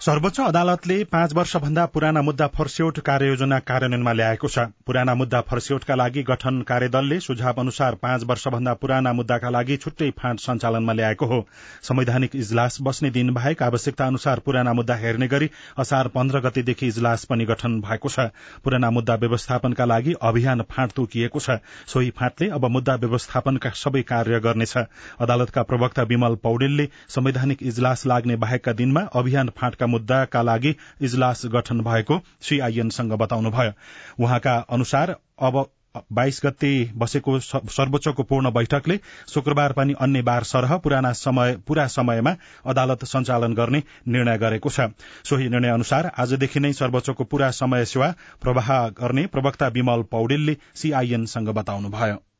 सर्वोच्च 0.03 0.39
अदालतले 0.41 0.95
पाँच 1.05 1.33
वर्षभन्दा 1.35 1.85
पुराना 1.87 2.23
मुद्दा 2.23 2.47
फर्स्यौट 2.55 2.99
कार्ययोजना 3.07 3.59
कार्यान्वयनमा 3.61 4.13
ल्याएको 4.13 4.49
छ। 4.49 4.59
पुराना 4.87 5.15
मुद्दा 5.15 5.41
फर्स्यौटका 5.41 5.95
लागि 5.95 6.23
गठन 6.23 6.61
कार्यदलले 6.63 7.19
सुझाव 7.21 7.61
अनुसार 7.61 7.95
पाँच 8.03 8.25
वर्षभन्दा 8.25 8.73
पुराना 8.83 9.13
मुद्दाका 9.13 9.51
लागि 9.51 9.77
छुट्टै 9.77 10.09
फाँट 10.19 10.41
सञ्चालनमा 10.41 10.93
ल्याएको 10.93 11.27
हो। 11.27 11.39
संवैधानिक 11.83 12.35
इजलास 12.37 12.79
बस्ने 12.83 13.11
दिन 13.11 13.31
बाहेक 13.35 13.63
आवश्यकता 13.63 14.07
अनुसार 14.07 14.39
पुराना 14.41 14.73
मुद्दा 14.73 14.95
हेर्ने 14.95 15.29
गरी 15.29 15.51
असार 15.79 16.09
पन्ध्र 16.09 16.41
गतेदेखि 16.41 16.87
इजलास 16.87 17.25
पनि 17.25 17.45
गठन 17.45 17.81
भएको 17.81 18.09
छ। 18.09 18.27
पुराना 18.65 18.91
मुद्दा 18.91 19.15
व्यवस्थापनका 19.23 19.85
लागि 19.85 20.15
अभियान 20.23 20.63
फाँट 20.71 20.93
तोकिएको 20.93 21.39
छ। 21.39 21.59
सोही 21.87 22.11
फाँटले 22.19 22.49
अब 22.51 22.67
मुद्दा 22.71 22.95
व्यवस्थापनका 22.97 23.71
सबै 23.77 24.03
कार्य 24.11 24.41
गर्नेछ। 24.41 24.77
अदालतका 25.21 25.63
प्रवक्ता 25.63 26.03
विमल 26.11 26.35
पौडेलले 26.43 26.89
संवैधानिक 27.11 27.63
इजलास 27.63 28.07
लाग्ने 28.07 28.37
बाहेकका 28.43 28.73
दिनमा 28.75 29.07
अभियान 29.15 29.55
फाँटका 29.57 29.91
मुद्दाका 29.93 30.43
लागि 30.43 30.75
इजलास 31.03 31.47
गठन 31.53 31.81
भएको 31.83 32.21
सीआईएनसँग 32.43 33.13
बताउनुभयो। 33.19 33.73
उहाँका 34.21 34.57
अनुसार 34.71 35.17
अब 35.41 35.65
बाइस 36.13 36.41
गते 36.45 36.69
बसेको 36.97 37.39
सर्वोच्चको 37.41 38.23
पूर्ण 38.23 38.51
बैठकले 38.51 38.99
शुक्रबार 39.29 39.73
पनि 39.73 39.95
अन्य 40.01 40.23
बार 40.23 40.43
सरह 40.45 40.77
पुराना 40.79 41.13
समय 41.13 41.57
पूरा 41.67 41.87
समयमा 41.87 42.35
अदालत 42.67 43.05
सञ्चालन 43.05 43.55
गर्ने 43.55 43.83
निर्णय 44.09 44.39
गरेको 44.39 44.71
छ। 44.71 44.89
सोही 45.25 45.49
निर्णय 45.49 45.69
अनुसार 45.71 46.11
आजदेखि 46.19 46.61
नै 46.61 46.73
सर्वोच्चको 46.73 47.25
पूरा 47.27 47.51
समय 47.53 47.85
सेवा 47.85 48.13
प्रवाह 48.41 48.89
गर्ने 48.97 49.27
प्रवक्ता 49.29 49.69
विमल 49.69 50.03
पौडेलले 50.11 50.57
सीआईएनसँग 50.75 51.49
बताउनुभयो। 51.53 52.32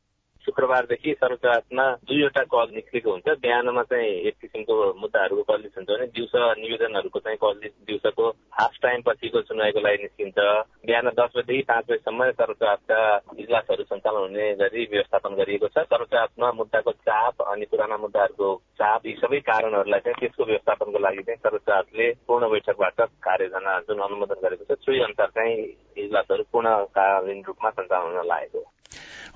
शुक्रबारदेखि 0.45 1.13
सर्वोच्चमा 1.13 1.85
दुईवटा 2.07 2.43
कल 2.53 2.67
निस्केको 2.75 3.11
हुन्छ। 3.11 3.27
बिहानमा 3.41 3.83
चाहिँ 3.83 4.09
एक 4.27 4.35
किसिमको 4.41 4.75
मुद्दाहरूको 5.01 5.43
कल 5.43 5.61
निस्किन्छ 5.61 5.89
भने 5.89 6.07
दिउँसो 6.15 6.39
निवेदनहरूको 6.61 7.19
चाहिँ 7.19 7.37
कल 7.43 7.53
दिउँसोको 7.87 8.27
हाफ 8.59 8.73
टाइम 8.83 9.01
पछिको 9.07 9.41
सुनवाईको 9.41 9.79
लागि 9.79 10.03
निस्किन्छ। 10.03 10.37
बिहान 10.83 11.09
दस 11.19 11.31
बजेदेखि 11.37 11.63
पाँच 11.69 11.85
बजीसम्म 11.89 12.29
सर्वोच्चका 12.33 12.99
इजलासहरू 13.39 13.83
सञ्चालन 13.83 14.19
हुने 14.19 14.51
गरी 14.61 14.85
व्यवस्थापन 14.91 15.35
गरिएको 15.35 15.67
छ। 15.67 15.85
सर्वोच्चमा 15.87 16.51
मुद्दाको 16.53 16.91
चाप 17.07 17.41
अनि 17.47 17.65
पुराना 17.71 17.97
मुद्दाहरूको 17.97 18.49
चाप 18.75 19.05
यी 19.05 19.15
सबै 19.23 19.39
कारणहरूलाई 19.47 19.99
चाहिँ 19.99 20.19
त्यसको 20.19 20.43
व्यवस्थापनको 20.43 20.99
लागि 20.99 21.23
चाहिँ 21.23 21.39
सर्वोच्चले 21.39 22.11
पूर्ण 22.27 22.51
बैठकबाट 22.51 23.01
कार्ययोजना 23.23 23.79
जुन 23.87 23.99
अनुमोदन 24.01 24.43
गरेको 24.43 24.63
छ 24.65 24.79
सोही 24.81 24.99
अनुसार 25.01 25.29
चाहिँ 25.37 25.57
इजलासहरू 26.03 26.43
पूर्णकालीन 26.51 27.43
रूपमा 27.47 27.69
सञ्चालन 27.69 28.17
हुन 28.17 28.27
लागेको 28.27 28.63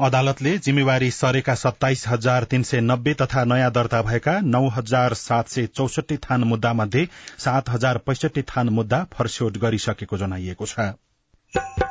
अदालतले 0.07 0.57
जिम्मेवारी 0.59 1.09
सरेका 1.11 1.55
सत्ताइस 1.55 2.07
हजार 2.07 2.43
तीन 2.51 2.63
सय 2.63 2.81
नब्बे 2.81 3.13
तथा 3.21 3.43
नयाँ 3.43 3.71
दर्ता 3.71 4.01
भएका 4.01 4.39
नौ 4.53 4.67
हजार 4.77 5.13
सात 5.21 5.49
सय 5.49 5.67
चौसठी 5.75 6.17
थान 6.29 6.43
मुद्दा 6.43 6.73
मध्ये 6.73 7.07
सात 7.45 7.69
हजार 7.69 7.97
पैसठी 8.07 8.41
थान 8.55 8.69
मुद्दा 8.79 9.03
फर्स्यौट 9.17 9.57
गरिसकेको 9.57 10.17
जनाइएको 10.17 10.65
छ। 10.65 11.86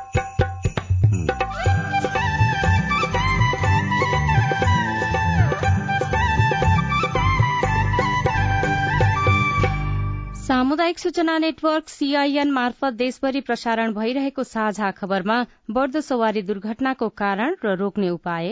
सामुदायिक 10.57 10.99
सूचना 10.99 11.37
नेटवर्क 11.37 11.87
सीआईएन 11.87 12.51
मार्फत 12.51 12.93
देशभरि 12.99 13.41
प्रसारण 13.47 13.91
भइरहेको 13.93 14.43
साझा 14.43 14.89
खबरमा 14.99 15.35
बढ्दो 15.77 16.01
सवारी 16.01 16.41
दुर्घटनाको 16.47 17.09
कारण 17.21 17.55
र 17.65 17.73
रोक्ने 17.81 18.09
उपाय? 18.09 18.49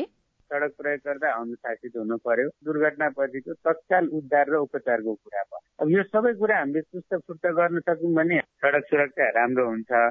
सड़क 0.51 0.75
प्रयोग 0.81 1.00
गर्दा 1.07 1.31
अनुशासित 1.38 1.97
हुनु 1.97 2.17
पर्यो। 2.27 2.50
दुर्घटनापछिको 2.67 3.53
तत्काल 3.65 4.09
उद्धार 4.19 4.51
र 4.53 4.62
उपचारको 4.67 5.13
कुरा 5.15 5.43
भयो। 5.50 5.63
अब 5.81 5.89
यो 5.95 6.03
सबै 6.12 6.33
कुरा 6.43 6.59
हामीले 6.59 6.81
चुस्त 6.93 7.17
फुस्त 7.25 7.47
गर्न 7.57 7.79
सक्यौँ 7.89 8.13
भने 8.13 8.39
सड़क 8.62 8.85
सुरक्षा 8.93 9.29
राम्रो 9.39 9.65
हुन्छ। 9.69 10.05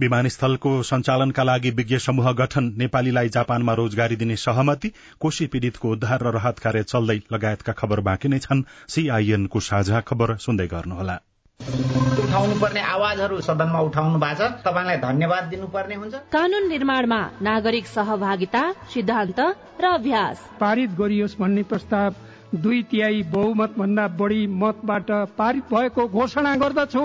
विमानस्थलको 0.00 0.82
सञ्चालनका 0.82 1.42
लागि 1.42 1.70
विज्ञ 1.70 1.98
समूह 1.98 2.32
गठन 2.32 2.72
नेपालीलाई 2.78 3.28
जापानमा 3.28 3.74
रोजगारी 3.74 4.16
दिने 4.16 4.36
सहमति 4.36 4.92
कोशी 5.20 5.46
पीड़ितको 5.46 5.90
उद्धार 5.90 6.22
र 6.22 6.32
राहत 6.32 6.58
कार्य 6.58 6.82
चल्दै 6.82 7.20
लगायतका 7.32 7.72
खबर 7.72 8.00
बाँकी 8.00 8.28
नै 8.28 8.38
छन्। 8.38 8.62
सीआईएनको 8.88 9.60
साझा 9.60 10.00
खबर 10.00 10.36
सुन्दै 10.36 10.66
गर्नुहोला। 10.66 11.18
उठाउनु 12.26 12.60
पर्ने 12.60 12.80
आवाजहरू 12.80 13.40
सदनमा 13.40 13.80
उठाउनु 13.80 14.18
भएको 14.18 14.48
छ 14.48 14.66
तपाईँलाई 14.66 14.96
धन्यवाद 14.96 15.44
दिनुपर्ने 15.44 15.94
हुन्छ। 15.94 16.14
कानून 16.32 16.68
निर्माणमा 16.68 17.20
नागरिक 17.42 17.86
सहभागिता 17.86 18.62
सिद्धान्त 18.92 19.40
र 19.80 19.84
अभ्यास। 19.94 20.36
पारित 20.60 20.90
गरियोस् 21.00 21.38
भन्ने 21.40 21.62
प्रस्ताव 21.62 22.14
दुई 22.60 22.82
तिहाई 22.90 23.22
बहुमत 23.32 23.74
भन्दा 23.78 24.06
बढी 24.20 24.46
मतबाट 24.46 25.10
पारित 25.38 25.74
भएको 25.74 26.08
घोषणा 26.08 26.54
गर्दछु। 26.56 27.04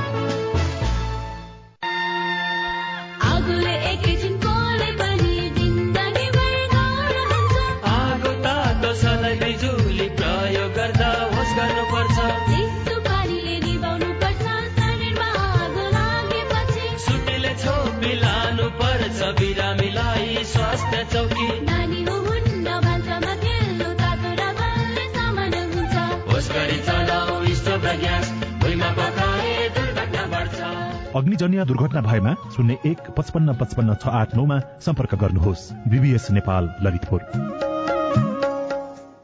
अग्निजन्य 31.31 31.63
दुर्घटना 31.65 32.01
भएमा 32.01 32.33
शून्य 32.51 32.75
एक 32.85 33.09
पचपन्न 33.17 33.53
पचपन्न 33.55 33.93
छ 33.95 34.07
आठ 34.11 34.35
नौमा 34.35 34.57
सम्पर्क 34.83 35.13
गर्नुहोस्। 35.15 35.61
बीबीएस 35.87 36.27
नेपाल 36.31 36.63
ललितपुर। 36.83 37.21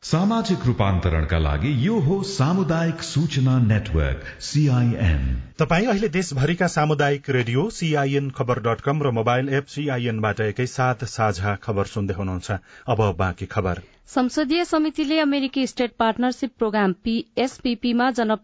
सामाजिक 0.03 0.65
रूपान्तरणका 0.65 1.37
लागि 1.37 1.71
यो 1.87 1.99
हो 1.99 2.21
सामुदायिक 2.23 3.03
सूचना 3.03 3.57
नेटवर्क 3.59 4.23
सीआईएन 4.41 5.25
तपाईँ 5.59 5.87
अहिले 5.87 6.09
देशभरिका 6.09 6.67
सामुदायिक 6.69 7.29
radio 7.29 7.69
CIN 7.75 8.29
Khabar 8.31 8.63
dot 8.63 8.81
com 8.81 9.03
र 9.03 9.11
मोबाइल 9.11 9.49
एप 9.51 9.65
सीआईएनबाट 9.67 10.39
एकैसाथ 10.47 11.05
साझा 11.09 11.55
खबर 11.63 11.85
सुन्दै 11.91 12.13
हुनुहुन्छ। 12.13 12.51
अब 12.87 12.99
बाँकी 13.19 13.45
खबर। 13.51 13.83
संसदीय 14.07 14.65
समितिले 14.65 15.19
अमेरिकी 15.19 15.67
स्टेट 15.67 15.91
पार्टनरशिप 15.99 16.51
प्रोग्राम 16.57 16.93
एसपीपीमा 17.37 18.11
जन 18.11 18.35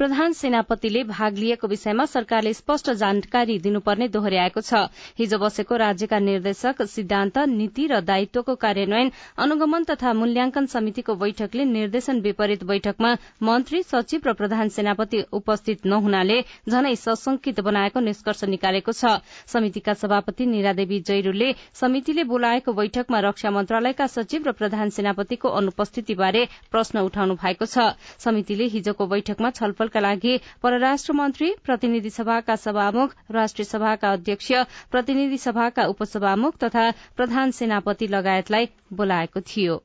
प्रधान 0.00 0.32
सेनापतिले 0.32 1.02
भाग 1.04 1.38
लिएको 1.38 1.68
विषयमा 1.68 2.04
सरकारले 2.06 2.52
स्पष्ट 2.54 2.90
जानकारी 3.00 3.58
दिनुपर्ने 3.60 4.06
दोहोर्याएको 4.08 4.60
छ। 4.62 4.88
हिजो 5.18 5.38
बसेको 5.38 5.76
राज्यका 5.76 6.18
निर्देशक 6.18 6.80
सिद्धान्त 6.88 7.36
नीति 7.50 7.86
र 7.86 8.00
दायित्वको 8.02 8.54
कार्यान्वयन 8.56 9.10
अनुगमन 9.38 9.84
तथा 9.90 10.12
मूल्याङ्कन 10.16 10.66
समितिको 10.66 11.14
बैठकले 11.14 11.64
निर्देशन 11.66 12.20
विपरीत 12.20 12.64
बैठकमा 12.64 13.10
मन्त्री 13.42 13.82
सचिव 13.82 14.20
र 14.24 14.32
प्रधान 14.40 14.68
सेनापति 14.70 15.20
उपस्थित 15.32 15.84
नहुनाले 15.86 16.40
झनै 16.64 16.94
सशंकित 16.96 17.60
बनाएको 17.60 18.00
निष्कर्ष 18.00 18.44
निकालेको 18.46 18.92
छ। 18.94 19.20
समितिका 19.52 19.94
सभापति 20.00 20.46
निरादेवी 20.46 21.00
जैरूले 21.02 21.52
समितिले 21.74 22.24
बोलाएको 22.24 22.72
बैठकमा 22.72 23.20
रक्षा 23.28 23.50
मन्त्रालयका 23.50 24.06
सचिव 24.08 24.48
र 24.48 24.56
प्रधान 24.56 24.96
सेनापतिको 24.96 25.54
अनुपस्थितिबारे 25.60 26.48
प्रश्न 26.72 27.04
उठाउनु 27.04 27.38
भएको 27.44 27.66
छ। 27.66 27.92
समितिले 28.18 28.72
हिजोको 28.72 29.06
बैठकमा 29.06 29.50
छलफलका 29.90 30.00
लागि 30.00 30.40
परराष्ट्र 30.62 31.12
मन्त्री 31.12 31.50
प्रतिनिधि 31.64 32.10
सभाका 32.10 32.56
सभामुख 32.56 33.14
राष्ट्रिय 33.30 33.64
सभाका 33.64 34.12
अध्यक्ष 34.12 34.52
प्रतिनिधि 34.90 35.38
सभाका 35.38 35.86
उपसभामुख 35.86 36.58
तथा 36.58 36.90
प्रधान 37.16 37.50
सेनापति 37.50 38.06
लगायतलाई 38.08 38.68
बोलाएको 38.92 39.40
थियो। 39.46 39.82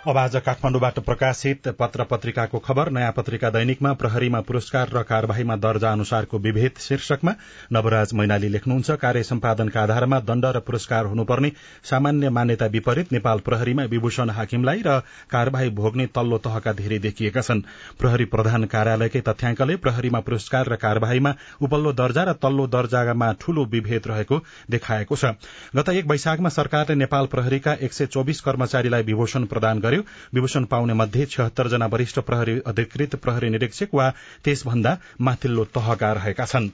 अब 0.00 0.16
आज 0.16 0.36
काठमाडौँबाट 0.36 0.98
प्रकाशित 0.98 1.68
पत्र 1.78 2.04
पत्रिकाको 2.10 2.58
खबर। 2.58 2.88
नयाँ 2.90 3.12
पत्रिका 3.12 3.48
दैनिकमा 3.50 3.92
प्रहरीमा 3.92 4.40
पुरस्कार 4.40 4.88
र 4.88 5.02
कार्यवाहीमा 5.02 5.56
दर्जा 5.56 5.90
अनुसारको 5.92 6.38
विभेद 6.38 6.78
शीर्षकमा। 6.80 7.34
नवराज 7.72 8.14
मैनाली 8.14 8.48
लेख्नुहुन्छ 8.48 8.90
कार्य 8.96 9.22
सम्पादनका 9.22 9.82
आधारमा 9.82 10.20
दण्ड 10.20 10.44
र 10.46 10.60
पुरस्कार 10.60 11.04
हुनुपर्ने 11.06 11.50
सामान्य 11.84 12.30
मान्यता 12.30 12.66
विपरीत 12.68 13.12
नेपाल 13.12 13.38
प्रहरीमा 13.40 13.84
विभूषण 13.84 14.30
हाकिमलाई 14.30 14.82
र 14.86 14.98
कार्यवाही 15.30 15.70
भोग्ने 15.70 16.06
तल्लो 16.06 16.38
तहका 16.38 16.72
धेरै 16.72 16.98
देखिएका 16.98 17.40
छन्। 17.42 17.60
प्रहरी 18.00 18.24
प्रधान 18.32 18.64
कार्यालयकै 18.72 19.20
तथ्याङ्कले 19.20 19.76
प्रहरीमा 19.76 20.20
पुरस्कार 20.20 20.68
र 20.68 20.76
कार्यवाहीमा 20.78 21.34
उपल्लो 21.60 21.92
दर्जा 21.92 22.24
र 22.24 22.32
तल्लो 22.40 22.66
दर्जामा 22.68 23.32
ठूलो 23.40 23.64
विभेद 23.66 24.08
रहेको 24.08 24.40
देखाएको 24.70 25.16
छ। 25.16 25.36
गत 25.76 25.88
एक 25.90 26.06
वैशाखमा 26.06 26.48
सरकारले 26.50 26.94
नेपाल 26.96 27.26
प्रहरीका 27.28 27.76
एक 27.82 27.92
कर्मचारीलाई 28.40 29.02
विभूषण 29.02 29.44
प्रदान 29.44 29.88
गर्यो। 29.90 30.02
विभूषण 30.34 30.64
पाउने 30.66 30.94
मध्ये 30.94 31.26
छिहत्तर 31.26 31.68
जना 31.68 31.86
वरिष्ठ 31.86 32.18
प्रहरी 32.30 32.58
अधिकृत 32.66 33.16
प्रहरी 33.16 33.48
निरीक्षक 33.50 33.94
वा 33.94 34.10
त्यसभन्दा 34.44 34.96
माथिल्लो 35.20 35.64
तहका 35.74 36.12
रहेका 36.12 36.46
छन्। 36.46 36.70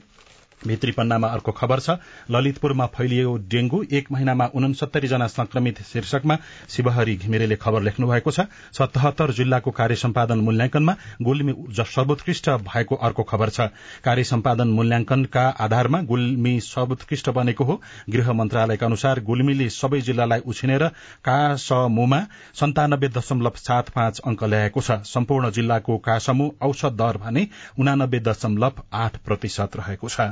भित्री 0.61 0.91
पन्नामा 0.91 1.27
अर्को 1.27 1.51
खबर 1.51 1.79
छ। 1.79 1.97
ललितपुरमा 2.31 2.85
फैलियो 2.85 3.35
डेंगू 3.47 3.83
एक 3.91 4.11
महिनामा 4.11 4.45
उनसत्तरी 4.55 5.07
जना 5.07 5.27
संक्रमित 5.27 5.81
शीर्षकमा 5.83 6.37
शिवहरी 6.69 7.15
घिमिरेले 7.15 7.55
खबर 7.55 7.81
लेख्नु 7.81 8.07
भएको 8.07 8.31
छ। 8.31 8.45
सतहत्तर 8.73 9.31
जिल्लाको 9.31 9.71
कार्य 9.71 9.95
सम्पादन 9.95 10.39
मूल्याङ्कनमा 10.39 10.95
गुल्मी 11.21 11.53
सर्वोत्कृष्ट 11.69 12.49
भएको 12.49 12.95
अर्को 12.97 13.23
खबर 13.23 13.49
छ। 13.49 13.69
कार्य 14.03 14.23
सम्पादन 14.23 14.67
मूल्याङ्कनका 14.69 15.47
आधारमा 15.59 16.01
गुल्मी 16.03 16.59
सर्वोत्कृष्ट 16.59 17.29
बनेको 17.29 17.63
हो। 17.63 17.81
गृह 18.09 18.33
मन्त्रालयका 18.33 18.85
अनुसार 18.85 19.19
गुल्मीले 19.21 19.69
सबै 19.69 20.01
जिल्लालाई 20.01 20.39
उछिनेर 20.45 20.87
कासमुमा 21.23 22.21
सन्तानब्बे 22.55 23.07
दशमलव 23.09 23.53
सात 23.57 23.89
पाँच 23.89 24.19
अंक 24.19 24.43
ल्याएको 24.43 24.81
छ। 24.81 24.99
सम्पूर्ण 25.05 25.51
जिल्लाको 25.51 25.97
कासमु 25.99 26.49
औसत 26.61 26.97
दर 26.97 27.17
भने 27.17 27.47
उनानब्बे 27.79 28.19
दशमलव 28.25 28.83
आठ 28.95 29.17
प्रतिशत 29.25 29.75
रहेको 29.75 30.09
छ। 30.09 30.29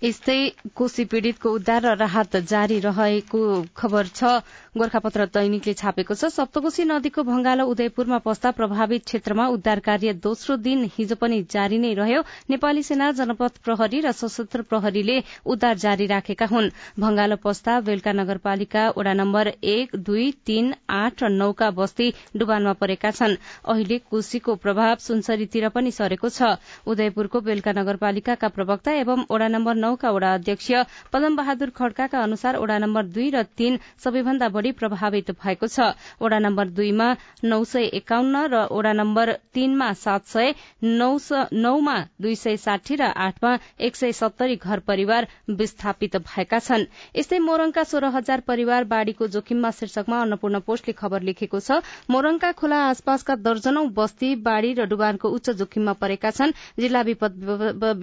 यस्तै 0.00 0.34
कोशी 0.72 1.04
पीड़ितको 1.04 1.50
उद्धार 1.52 1.82
र 1.84 1.96
राहत 2.00 2.36
जारी 2.48 2.78
रहेको 2.80 3.40
खबर 3.76 4.06
छ। 4.08 4.40
गोर्खापत्र 4.72 5.26
दैनिकले 5.28 5.74
छापेको 5.76 6.14
छ। 6.14 6.30
सप्तकोशी 6.32 6.84
नदीको 6.88 7.22
भंगालो 7.22 7.66
उदयपुरमा 7.68 8.18
पस्दा 8.24 8.50
प्रभावित 8.56 9.04
क्षेत्रमा 9.04 9.46
उद्धार 9.52 9.80
कार्य 9.84 10.12
दोस्रो 10.24 10.56
दिन 10.56 10.88
हिजो 10.96 11.16
पनि 11.20 11.42
जारी 11.52 11.78
नै 11.78 11.92
रह्यो। 12.00 12.22
नेपाली 12.48 12.82
सेना 12.82 13.10
जनपद 13.12 13.60
प्रहरी 13.60 14.00
र 14.00 14.12
सशस्त्र 14.16 14.62
प्रहरीले 14.72 15.16
उद्धार 15.44 15.76
जारी 15.76 16.06
राखेका 16.06 16.46
हुन्। 16.48 16.70
भंगालो 16.96 17.36
पस्दा 17.44 17.76
बेलका 17.84 18.12
नगरपालिका 18.16 18.86
वडा 18.96 19.12
नम्बर 19.20 19.52
एक 19.60 19.96
दुई 20.00 20.30
तीन 20.46 20.72
आठ 20.88 21.22
र 21.22 21.28
नौका 21.28 21.70
बस्ती 21.76 22.08
डुबानमा 22.36 22.72
परेका 22.80 23.10
छन्। 23.12 23.36
अहिले 23.68 24.00
कोशीको 24.08 24.56
प्रभाव 24.56 24.96
सुनसरीतिर 25.02 25.68
पनि 25.76 25.92
सरेको 25.92 26.28
छ। 26.30 26.56
उदयपुरको 26.88 27.40
बेलका 27.42 27.72
नगरपालिकाका 27.74 28.48
प्रवक्ता 28.48 28.98
एवं 29.04 29.28
वडा 29.28 29.48
नम्बर 29.50 29.88
नौका 29.90 30.10
वडा 30.10 30.32
अध्यक्ष 30.34 30.70
पदम 31.12 31.36
बहादुर 31.36 31.70
खड्काका 31.76 32.22
अनुसार 32.22 32.58
वडा 32.62 32.78
नम्बर 32.78 33.04
दुई 33.10 33.28
र 33.30 33.42
तीन 33.58 33.78
सबैभन्दा 33.98 34.48
बढ़ी 34.54 34.72
प्रभावित 34.78 35.30
भएको 35.42 35.66
छ। 35.66 35.90
वडा 36.22 36.38
नम्बर 36.38 36.66
दुईमा 36.78 37.08
नौ 37.44 37.62
सय 37.66 37.84
एकाउन्न 37.98 38.44
र 38.52 38.54
वडा 38.70 38.92
नम्बर 38.94 39.32
तीनमा 39.54 39.92
सात 39.98 40.26
सय 40.28 40.54
नौमा 40.82 41.96
दुई 42.22 42.34
सय 42.36 42.56
साठी 42.56 42.94
र 42.96 43.10
आठमा 43.18 43.52
एक 43.80 43.96
सय 43.96 44.12
सत्तरी 44.14 44.56
घर 44.56 44.78
परिवार 44.86 45.26
विस्थापित 45.50 46.16
भएका 46.22 46.58
छन्। 46.60 46.84
यस्तै 47.16 47.38
मोरङका 47.40 47.82
सोह्र 47.84 48.12
हजार 48.14 48.40
परिवार 48.46 48.84
बाढ़ीको 48.84 49.26
जोखिममा 49.28 49.70
शीर्षकमा 49.72 50.20
अन्नपूर्ण 50.20 50.60
पोस्टले 50.62 50.92
खबर 50.94 51.22
लेखेको 51.22 51.60
छ 51.60 51.80
मोरङका 52.10 52.52
खोला 52.52 52.78
आसपासका 52.86 53.34
दर्जनौ 53.40 53.84
बस्ती 53.98 54.34
बाढ़ी 54.46 54.72
र 54.74 54.86
डुबानको 54.86 55.28
उच्च 55.30 55.50
जोखिममा 55.58 55.92
परेका 55.98 56.30
छन्। 56.30 56.52
जिल्ला 56.78 57.00
विपद 57.02 57.32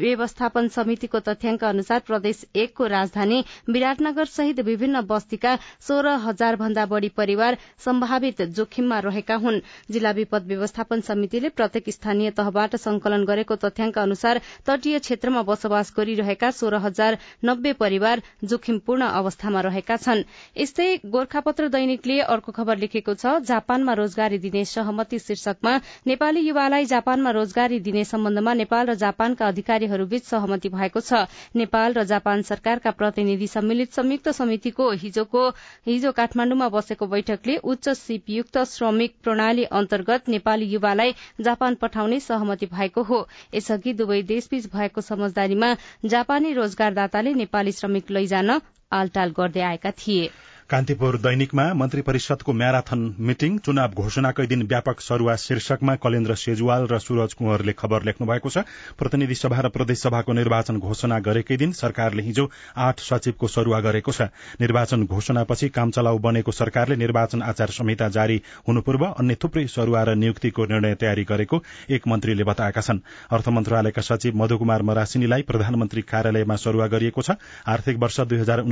व्यवस्थापन 0.04 0.68
समितिको 0.76 1.20
तथ्याङ्क 1.28 1.64
अनुसार 1.78 2.00
प्रदेश 2.08 2.44
एकको 2.58 2.86
राजधानी 2.90 3.44
विराटनगर 3.70 4.26
सहित 4.28 4.60
विभिन्न 4.66 5.02
बस्तीका 5.06 5.56
सोह्र 5.88 6.18
हजार 6.24 6.56
भन्दा 6.58 6.86
बढ़ी 6.88 7.10
परिवार 7.14 7.58
सम्भावित 7.86 8.42
जोखिममा 8.58 9.00
रहेका 9.06 9.36
हुन्। 9.38 9.60
जिल्ला 9.92 10.12
विपद 10.12 10.48
व्यवस्थापन 10.48 11.02
समितिले 11.08 11.50
प्रत्येक 11.54 11.90
स्थानीय 11.90 12.32
तहबाट 12.34 12.76
संकलन 12.78 13.26
गरेको 13.26 13.56
तथ्याङ्क 13.58 13.98
अनुसार 14.00 14.42
तटीय 14.66 15.00
क्षेत्रमा 15.00 15.42
बसोबास 15.44 15.94
गरिरहेका 15.98 16.50
सोह्र 16.52 16.82
हजार 16.82 17.18
नब्बे 17.46 17.74
परिवार 17.78 18.22
जोखिमपूर्ण 18.44 19.12
अवस्थामा 19.14 19.62
रहेका 19.62 19.98
छन्। 19.98 20.24
यस्तै 20.58 20.90
गोर्खापत्र 21.08 21.68
दैनिकले 21.70 22.20
अर्को 22.28 22.52
खबर 22.52 22.78
लेखेको 22.78 23.14
छ 23.16 23.38
जापानमा 23.46 23.94
रोजगारी 23.94 24.38
दिने 24.40 24.66
सहमति 24.66 25.20
शीर्षकमा 25.20 25.76
नेपाली 26.08 26.42
युवालाई 26.48 26.86
जापानमा 26.88 27.32
रोजगारी 27.38 27.80
दिने 27.86 28.04
सम्बन्धमा 28.08 28.54
नेपाल 28.56 28.86
र 28.88 28.96
जापानका 28.98 29.48
अधिकारीहरूबीच 29.48 30.24
सहमति 30.26 30.70
भएको 30.70 31.00
छ। 31.02 31.28
नेपाल 31.68 31.94
र 31.94 32.04
जापान 32.08 32.42
सरकारका 32.48 32.92
प्रतिनिधि 32.96 33.48
सम्मिलित 33.48 33.92
संयुक्त 33.94 34.30
समितिको 34.36 34.86
हिजोको 35.02 35.42
हिजो 35.88 36.12
काठमाण्डुमा 36.20 36.68
बसेको 36.72 37.08
बैठकले 37.08 37.56
उच्च 37.66 37.90
सिपयुक्त 37.92 38.58
श्रमिक 38.66 39.16
प्रणाली 39.24 39.64
अन्तर्गत 39.76 40.30
नेपाली 40.30 40.66
युवालाई 40.68 41.12
जापान 41.42 41.76
पठाउने 41.76 42.20
सहमति 42.22 42.72
भएको 42.72 43.04
हो। 43.04 43.20
यसअघि 43.54 43.94
दुवै 43.94 44.22
देशबीच 44.24 44.72
भएको 44.72 45.02
समझदारीमा 45.04 45.76
जापानी 46.08 46.54
रोजगारदाताले 46.56 47.34
नेपाली 47.36 47.72
श्रमिक 47.74 48.12
लैजान 48.12 48.60
आलटाल 48.92 49.30
गर्दै 49.38 49.62
आएका 49.68 49.92
थिए। 50.00 50.30
कान्तिपुर 50.70 51.16
दैनिकमा 51.18 51.64
मन्त्री 51.74 52.02
परिषदको 52.04 52.54
म्याराथन 52.54 53.04
मिटिङ 53.28 53.58
चुनाव 53.66 53.92
घोषणाकै 53.96 54.46
दिन 54.48 54.64
व्यापक 54.68 55.02
सरूवा 55.02 55.36
शीर्षकमा 55.40 55.94
कलेन्द्र 55.96 56.36
सेजुवाल 56.36 56.88
र 56.92 56.98
सूरज 57.00 57.34
कुंवरले 57.34 57.74
खबर 57.74 58.04
लेख्नु 58.04 58.28
भएको 58.28 58.50
छ। 58.50 58.64
प्रतिनिधि 59.00 59.36
सभा 59.42 59.60
र 59.60 59.70
प्रदेश 59.72 60.02
सभाको 60.02 60.34
निर्वाचन 60.34 60.80
घोषणा 60.80 61.20
गरेकै 61.24 61.58
दिन 61.58 61.72
सरकारले 61.72 62.24
हिजो 62.24 62.50
आठ 62.78 63.00
सचिवको 63.00 63.48
सरूवा 63.48 63.80
गरेको 63.80 64.12
छ। 64.12 64.28
निर्वाचन 64.60 65.06
घोषणापछि 65.08 65.70
काम 65.72 65.92
चलाउ 65.96 66.18
बनेको 66.20 66.52
सरकारले 66.52 66.96
निर्वाचन 66.98 67.42
आचार 67.48 67.72
संहिता 67.72 68.10
जारी 68.12 68.42
हुनु 68.68 68.82
पूर्व 68.84 69.06
अन्य 69.08 69.36
थुप्रै 69.40 69.66
सरूवा 69.72 70.04
र 70.04 70.16
नियुक्तिको 70.20 70.66
निर्णय 70.66 70.96
तयारी 71.00 71.24
गरेको 71.24 71.62
एक 71.90 72.08
मन्त्रीले 72.08 72.44
बताएका 72.44 72.82
छन्। 72.82 73.00
अर्थ 73.32 73.48
मन्त्रालयका 73.56 74.02
सचिव 74.02 74.36
मधुकुमार 74.36 74.84
मरासिनीलाई 74.84 75.48
प्रधानमन्त्री 75.48 76.02
कार्यालयमा 76.12 76.56
सरूवा 76.58 76.92
गरिएको 76.92 77.22
छ। 77.24 77.40
आर्थिक 77.70 78.04
वर्ष 78.04 78.20
दुई 78.28 78.44
हजार 78.44 78.68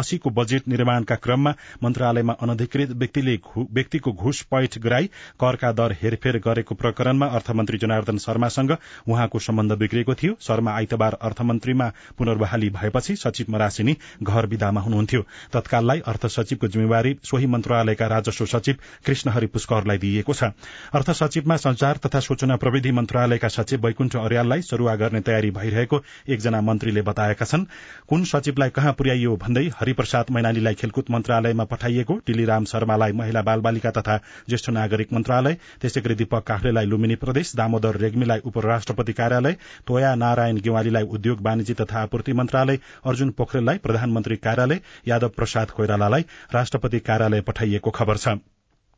अस्सीको 0.00 0.30
बजेट 0.32 0.68
निर्माण 0.68 1.08
का 1.10 1.16
क्रममा 1.18 1.54
मन्त्रालयमा 1.82 2.32
अनधिकृत 2.40 2.90
व्यक्तिले 2.96 3.38
व्यक्तिको 3.56 4.12
घुस 4.14 4.42
पैठ 4.50 4.78
गराई 4.80 5.06
करका 5.40 5.72
दर 5.72 5.96
हेरफेर 6.02 6.38
गरेको 6.44 6.74
प्रकरणमा 6.76 7.26
अर्थमन्त्री 7.36 7.78
जनार्दन 7.78 8.18
शर्मासँग 8.20 8.76
उहाँको 9.08 9.38
सम्बन्ध 9.40 9.72
बिग्रेको 9.78 10.14
थियो। 10.14 10.36
शर्मा 10.40 10.72
आइतबार 10.72 11.18
अर्थमन्त्रीमा 11.22 11.90
पुनर्बहाली 12.18 12.68
भएपछि 12.70 13.16
सचिव 13.16 13.46
मरासिनी 13.50 13.96
घर 14.22 14.46
विदामा 14.46 14.80
हुनुहुन्थ्यो। 14.80 15.22
तत्काललाई 15.52 16.00
अर्थ 16.06 16.26
सचिवको 16.28 16.68
जिम्मेवारी 16.68 17.16
सोही 17.24 17.46
मन्त्रालयका 17.48 18.06
राजस्व 18.06 18.46
सचिव 18.46 18.76
कृष्णहरि 19.06 19.46
पुष्करलाई 19.48 19.98
दिइएको 19.98 20.34
छ। 20.34 20.52
अर्थ 20.94 21.10
सचिवमा 21.12 21.56
संचार 21.58 21.96
तथा 22.06 22.20
सूचना 22.20 22.56
प्रविधि 22.56 22.92
मन्त्रालयका 22.92 23.48
सचिव 23.50 23.86
वैकुण्ठ 23.86 24.16
अर्याललाई 24.16 24.62
सरूवा 24.62 24.94
गर्ने 24.96 25.20
तयारी 25.20 25.50
भइरहेको 25.50 26.02
एकजना 26.28 26.60
मन्त्रीले 26.60 27.02
बताएका 27.02 27.44
छन्। 27.44 27.64
कुन 28.08 28.24
सचिवलाई 28.24 28.70
कहाँ 28.70 28.92
पुर्याइयो 28.92 29.36
भन्दै 29.36 29.66
हरिप्रसाद 29.80 30.30
मैनालीलाई 30.30 30.74
खेलकुद 30.74 30.99
खेलकुद 31.00 31.14
मन्त्रालयमा 31.14 31.64
पठाइएको 31.64 32.14
टिलीराम 32.26 32.64
शर्मालाई 32.64 33.12
महिला 33.12 33.42
बाल 33.42 33.60
बालिका 33.60 33.90
तथा 33.90 34.16
ज्येष्ठ 34.48 34.70
नागरिक 34.70 35.12
मन्त्रालय 35.12 35.56
त्यसै 35.80 36.00
गरी 36.00 36.14
दीपक 36.14 36.44
काफ्लेलाई 36.44 36.86
लुम्बिनी 36.86 37.16
प्रदेश 37.16 37.54
दामोदर 37.56 37.96
रेग्मीलाई 37.96 38.40
उपराष्ट्रपति 38.44 39.12
कार्यालय 39.12 39.56
तोया 39.86 40.14
नारायण 40.14 40.60
गेवालीलाई 40.60 41.04
उद्योग 41.16 41.40
वाणिज्य 41.40 41.74
तथा 41.80 42.02
आपूर्ति 42.02 42.32
मन्त्रालय 42.32 42.78
अर्जुन 43.04 43.30
पोखरेललाई 43.32 43.78
प्रधानमन्त्री 43.78 44.36
कार्यालय 44.46 44.80
यादव 45.08 45.28
प्रसाद 45.36 45.70
कोइरालालाई 45.72 46.24
राष्ट्रपति 46.54 46.98
कार्यालय 47.00 47.40
पठाइएको 47.48 47.90
खबर 47.90 48.16
छ। 48.16 48.38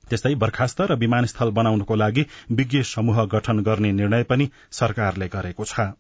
त्यस्तै 0.05 0.35
बर्खास्त 0.37 0.81
र 0.83 0.95
विमानस्थल 0.99 1.51
बनाउनको 1.57 1.95
लागि 1.97 2.27
विज्ञ 2.53 2.83
समूह 2.89 3.25
गठन 3.35 3.63
गर्ने 3.63 3.93
निर्णय 3.93 4.23
पनि 4.31 4.51
सरकारले 4.73 5.29
गरेको 5.35 5.65
छ। 5.65 5.93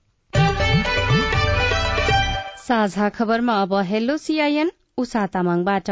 साझा 2.62 3.09
खबरमा 3.09 3.55
अब 3.62 3.75
हेलो 3.87 4.17
सीआईएन 4.19 4.71
उषा 4.98 5.22
तामाङबाट। 5.33 5.88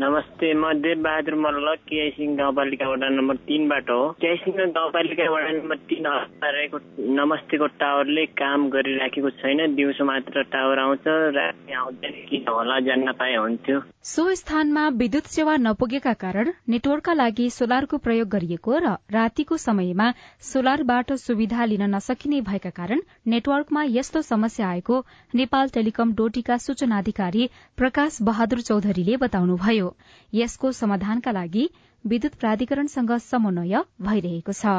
नमस्ते 0.00 0.52
म 0.52 0.72
देव 0.76 0.98
बहादुर 1.02 1.34
मल्ल 1.40 1.74
केआइसिङ 1.88 2.34
गाउँपालिका 2.36 2.88
वडा 2.88 3.08
नम्बर 3.08 3.36
तिनबाट 3.48 3.90
हो। 3.90 4.00
केआइसिङ 4.20 4.72
गाउँपालिका 4.76 5.28
वडा 5.32 5.50
नम्बर 5.56 5.76
तिन 5.88 6.06
रहेको 6.44 6.78
नमस्तेको 7.16 7.66
टावरले 7.80 8.24
काम 8.36 8.68
गरिराखेको 8.70 9.30
छैन। 9.40 9.74
दिउँसो 9.74 10.04
मात्र 10.04 10.42
टावर 10.52 10.78
आउँछ 10.78 11.06
राति 11.36 11.72
आउँदैन 11.72 12.12
किन 12.28 12.44
होला 12.48 12.78
जान्न 12.84 13.12
पाए 13.16 13.36
हुन्थ्यो। 13.36 13.80
सो 14.04 14.34
स्थानमा 14.34 14.88
विद्युत 15.00 15.32
सेवा 15.32 15.56
नपुगेका 15.58 16.12
कारण 16.20 16.52
नेटवर्कका 16.68 17.12
लागि 17.14 17.48
सोलरको 17.50 17.98
प्रयोग 17.98 18.28
गरिएको 18.28 18.78
र 18.78 18.92
रातिको 19.16 19.56
समयमा 19.56 20.12
सोलरबाट 20.50 21.12
सुविधा 21.24 21.64
लिन 21.64 21.88
नसकिने 21.94 22.40
भएका 22.50 22.70
कारण 22.76 23.00
नेटवर्कमा 23.32 23.88
यस्तो 23.96 24.22
समस्या 24.28 24.68
आएको 24.68 25.00
नेपाल 25.34 25.74
टेलिकम 25.74 26.14
डोटीका 26.14 26.56
सूचना 26.68 26.98
अधिकारी 26.98 27.50
प्रकाश 27.78 28.22
बहादुर 28.22 28.60
चौधरीले 28.68 29.16
बताउनुभयो। 29.18 29.85
यसको 30.32 30.72
समाधानका 30.72 31.32
लागि 31.32 31.64
विद्युत 32.04 32.34
प्राधिकरणसँग 32.40 33.12
समन्वय 33.22 33.82
भइरहेको 34.02 34.52
छ। 34.52 34.76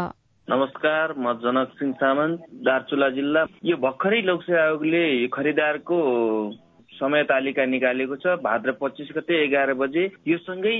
नमस्कार 0.47 1.13
म 1.17 1.33
जनक 1.43 1.73
सिंह 1.79 1.91
सामन्त 1.99 2.45
दार्चुला 2.65 3.09
जिल्ला। 3.15 3.43
यो 3.65 3.75
भर्खरै 3.77 4.21
लोकसेवा 4.23 4.61
आयोगले 4.63 5.03
खरिदारको 5.27 5.97
समय 6.91 7.23
तालिका 7.29 7.65
निकालेको 7.65 8.15
छ। 8.15 8.35
भाद्र 8.41 8.71
पच्चिस 8.81 9.09
गते 9.15 9.35
एघार 9.43 9.73
बजे। 9.81 10.05
यो 10.27 10.37
सँगै 10.39 10.75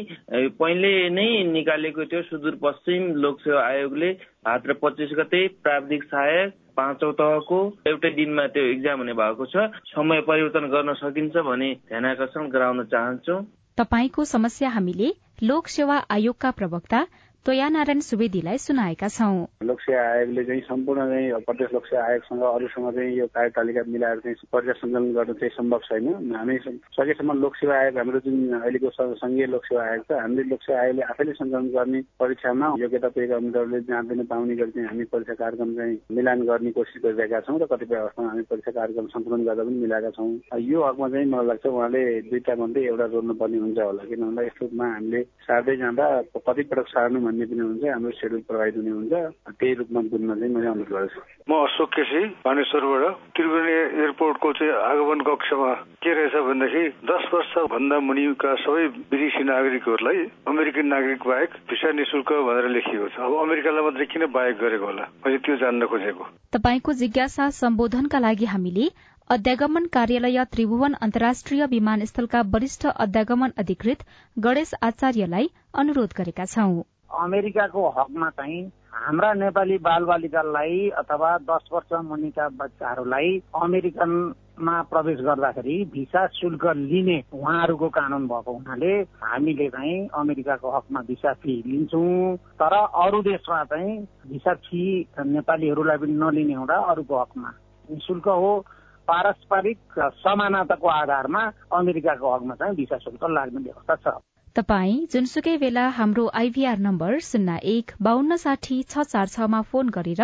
पहिले 0.56 0.92
नै 1.10 1.28
निकालेको 1.52 2.06
थियो। 2.06 2.22
सुदूरपश्चिम 2.30 3.04
लोकसेवा 3.22 3.62
आयोगले 3.66 4.12
भाद्र 4.48 4.74
पच्चिस 4.82 5.12
गते 5.20 5.42
प्राविधिक 5.62 6.04
सहायक 6.04 6.56
पाँचौं 6.78 7.12
तहको 7.20 7.60
एउटै 7.88 8.10
दिनमा 8.18 8.48
त्यो 8.56 8.64
इक्जाम 8.72 8.98
हुने 9.00 9.14
भएको 9.20 9.46
छ। 9.46 9.70
समय 9.92 10.22
परिवर्तन 10.26 10.66
गर्न 10.74 10.94
सकिन्छ 10.96 11.36
भने 11.44 11.70
ध्यान 11.88 12.06
आकर्षण 12.06 12.50
गराउन 12.50 12.84
चाहन्छौ। 12.88 13.38
तपाईँको 13.78 14.24
समस्या 14.26 14.70
हामीले 14.70 15.12
लोक 15.42 15.68
सेवा 15.68 15.98
आयोगका 16.10 16.52
प्रवक्ता 16.52 17.04
तोया 17.48 17.68
नारायण 17.72 18.00
सुवेदीलाई 18.04 18.58
सुनाएका 18.60 19.08
छौं। 19.08 19.36
लोकसेवा 19.64 20.02
आयोगले 20.04 20.44
चाहिँ 20.44 20.62
सम्पूर्ण 20.68 21.02
चाहिँ 21.08 21.40
प्रदेश 21.48 21.70
लोकसेवा 21.74 22.04
आयोगसँग 22.04 22.42
अरूसँग 22.44 22.88
चाहिँ 22.96 23.14
यो 23.18 23.26
कार्यतालिका 23.32 23.82
मिलाएर 23.88 24.20
चाहिँ 24.20 24.36
पर्चा 24.52 24.74
सञ्चालन 24.84 25.14
गर्न 25.16 25.34
चाहिँ 25.40 25.56
सम्भव 25.56 25.80
छैन। 25.88 26.08
हामी 26.36 26.58
सकेसम्म 26.92 27.40
लोकसेवा 27.40 27.76
आयोग 27.80 27.98
हाम्रो 27.98 28.20
जुन 28.28 28.36
अहिलेको 28.60 28.90
संघीय 29.24 29.46
लोकसेवा 29.48 29.84
आयोग 29.84 30.04
छ 30.04 30.20
हामीले 30.20 30.44
लोकसेवा 30.52 30.80
आयोगले 30.82 31.04
आफैले 31.08 31.34
सञ्चालन 31.40 31.70
गर्ने 31.72 32.02
परीक्षामा 32.20 32.68
योग्यता 32.84 33.10
पुगेका 33.16 33.38
उम्मेद्वारले 33.40 33.80
जहाँ 33.88 34.04
पनि 34.12 34.24
पाउने 34.28 34.56
गरी 34.60 34.72
चाहिँ 34.76 34.88
हामी 34.92 35.04
परीक्षा 35.16 35.36
कार्यक्रम 35.40 35.72
चाहिँ 35.80 35.96
मिलान 36.20 36.44
गर्ने 36.52 36.72
कोसिस 36.76 37.00
गरिरहेका 37.08 37.40
छौँ 37.48 37.60
र 37.64 37.66
कतिपय 37.72 37.96
अवस्थामा 37.96 38.28
हामी 38.28 38.44
परीक्षा 38.52 38.72
कार्यक्रम 38.76 39.08
सन्तुलन 39.16 39.48
गर्दा 39.48 39.64
पनि 39.64 39.80
मिलाएका 39.88 40.12
छौँ। 40.20 40.30
यो 40.68 40.84
हकमा 40.84 41.08
चाहिँ 41.16 41.32
मलाई 41.32 41.48
लाग्छ 41.48 41.66
उहाँले 41.72 42.04
दुईटा 42.28 42.60
मध्ये 42.60 42.86
एउटा 42.92 43.06
रोज्नुपर्ने 43.16 43.58
हुन्छ 43.64 43.80
होला 43.88 44.04
किन 44.12 44.22
भन्दा 44.28 44.48
यस्तोमा 44.52 44.92
हामीले 44.94 45.24
सार्दै 45.48 45.76
जाँदा 45.80 46.06
कतिपटक 46.36 46.88
सार्नु 46.92 47.26
भन्ने 47.38 47.46
पनि 47.46 47.62
हुन्छ 47.62 47.84
हाम्रो 47.94 48.12
सेड्युल 48.18 48.42
प्रभावित 48.50 48.76
हुने 48.78 48.92
हुन्छ। 48.98 49.14
त्यही 49.54 49.74
रूपमा 49.78 50.02
बुझ्न 50.10 50.28
चाहिँ 50.34 50.54
मैले 50.54 50.68
अनुरोध 50.68 50.90
गर्छु। 50.90 51.22
म 51.46 51.52
अशोक 51.54 51.90
केसी 51.94 52.22
बानेश्वरबाट। 52.42 53.04
त्रिवेणी 53.38 53.74
एयरपोर्टको 54.02 54.48
चाहिँ 54.58 54.74
आगमन 54.74 55.20
कक्षमा 55.30 55.72
के 56.02 56.12
रहेछ 56.18 56.36
भनेदेखि 56.48 56.84
दस 57.06 57.24
वर्ष 57.34 57.54
भन्दा 57.74 58.00
मुनिका 58.10 58.52
सबै 58.66 58.86
विदेशी 59.12 59.44
नागरिकहरूलाई 59.44 60.20
अमेरिकन 60.50 60.86
नागरिक 60.88 61.22
बाहेक 61.28 61.50
भिसा 61.70 61.92
निशुल्क 61.94 62.30
भनेर 62.48 62.68
लेखिएको 62.76 63.08
छ। 63.14 63.18
अब 63.22 63.34
अमेरिकालाई 63.46 63.84
मात्रै 63.86 64.06
किन 64.08 64.26
बाहेक 64.34 64.56
गरेको 64.58 64.86
होला? 64.86 65.06
मैले 65.26 65.38
त्यो 65.46 65.56
जान्न 65.62 65.86
खोजेको। 65.86 66.24
तपाईँको 66.54 66.92
जिज्ञासा 66.94 67.50
सम्बोधनका 67.62 68.20
लागि 68.20 68.46
हामीले 68.46 68.86
अध्यागमन 69.30 69.86
कार्यालय 69.94 70.44
त्रिभुवन 70.52 70.94
अन्तर्राष्ट्रिय 71.04 71.66
विमानस्थलका 71.68 72.42
वरिष्ठ 72.54 72.86
अध्यागमन 72.88 73.52
अधिकृत 73.60 74.06
गणेश 74.38 74.74
आचार्यलाई 74.82 75.48
अनुरोध 75.76 76.14
गरेका 76.18 76.46
छौं। 76.46 76.84
अमेरिकाको 77.10 77.88
हकमा 77.98 78.30
चाहिँ 78.30 78.66
हाम्रा 78.94 79.34
नेपाली 79.34 79.78
बालबालिकालाई 79.78 80.90
अथवा 80.98 81.38
दस 81.50 81.70
वर्ष 81.74 81.94
मुनिका 82.06 82.48
बच्चाहरूलाई 82.60 83.38
अमेरिकनमा 83.56 84.82
प्रवेश 84.92 85.20
गर्दाखेरि 85.20 85.78
भिसा 85.94 86.26
शुल्क 86.34 86.66
लिने 86.76 87.18
उहाँहरूको 87.34 87.90
कानून 87.90 88.28
भएको 88.28 88.54
हुनाले 88.54 88.94
हामीले 89.24 89.68
चाहिँ 89.70 90.08
अमेरिकाको 90.14 90.72
हकमा 90.72 91.02
भिसा 91.08 91.34
फी 91.34 91.62
लिन्छौँ। 91.68 92.36
तर 92.58 92.74
अरू 92.74 93.22
देशमा 93.22 93.64
चाहिँ 93.64 93.98
भिसा 94.28 94.54
फी 94.66 94.84
नेपालीहरूलाई 95.20 95.98
पनि 95.98 96.14
नलिने 96.14 96.54
हुँदा 96.54 96.78
अरूको 96.92 97.22
हकमा 97.22 97.50
निशुल्क 97.90 98.28
हो। 98.28 98.58
पारस्परिक 99.08 100.00
समानताको 100.20 100.88
आधारमा 100.88 101.44
अमेरिकाको 101.74 102.34
हकमा 102.36 102.56
चाहिँ 102.56 102.76
भिसा 102.76 102.98
शुल्क 102.98 103.24
लाग्ने 103.30 103.62
व्यवस्था 103.62 103.96
छ। 103.96 104.18
तपाई 104.58 104.94
जुनसुकै 105.14 105.52
बेला 105.62 105.82
हाम्रो 105.96 106.24
आइभीआर 106.40 106.80
नम्बर 106.86 107.18
शून्य 107.26 107.58
एक 107.74 107.92
बान्न 108.08 108.38
साठी 108.44 108.78
छ 108.94 109.04
चार 109.12 109.34
छमा 109.34 109.60
फोन 109.70 109.94
गरेर 109.98 110.24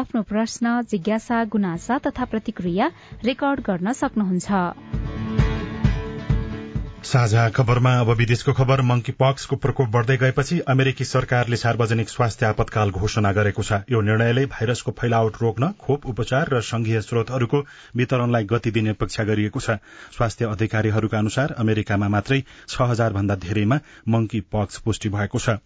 आफ्नो 0.00 0.22
प्रश्न 0.32 0.74
जिज्ञासा 0.90 1.38
गुनासा 1.54 1.98
तथा 2.06 2.24
प्रतिक्रिया 2.34 2.90
रेकर्ड 3.24 3.66
गर्न 3.70 3.92
सक्नुहुन्छ। 4.02 5.09
साझा 7.04 7.48
खबरमा 7.48 7.92
अब 8.00 8.10
विदेशको 8.12 8.52
खबर 8.52 8.80
मंकी 8.82 9.12
पक्सको 9.12 9.56
प्रकोप 9.56 9.88
बढ़दै 9.88 10.16
गएपछि 10.16 10.58
अमेरिकी 10.68 11.04
सरकारले 11.04 11.56
सार्वजनिक 11.56 12.08
स्वास्थ्य 12.08 12.46
आपतकाल 12.46 12.90
घोषणा 12.92 13.32
गरेको 13.32 13.62
छ। 13.62 13.78
यो 13.90 14.00
निर्णयले 14.00 14.44
भाइरसको 14.46 14.92
फैलावट 14.92 15.36
रोक्न 15.42 15.70
खोप 15.80 16.06
उपचार 16.06 16.48
र 16.52 16.60
संघीय 16.60 17.00
स्रोतहरूको 17.00 17.58
वितरणलाई 17.96 18.44
गति 18.44 18.70
दिने 18.70 18.90
अपेक्षा 18.90 19.24
गरिएको 19.24 19.60
छ। 19.60 19.80
स्वास्थ्य 20.12 20.44
अधिकारीहरूका 20.46 21.18
अनुसार 21.18 21.54
अमेरिकामा 21.58 22.08
मात्रै 22.08 22.42
छ 22.68 22.80
हजार 22.82 23.12
भन्दा 23.12 23.34
धेरैमा 23.38 23.80
मंकी 24.08 24.40
पक्स 24.52 24.78
पुष्टि 24.84 25.08
भएको 25.08 25.38
छ। 25.38 25.56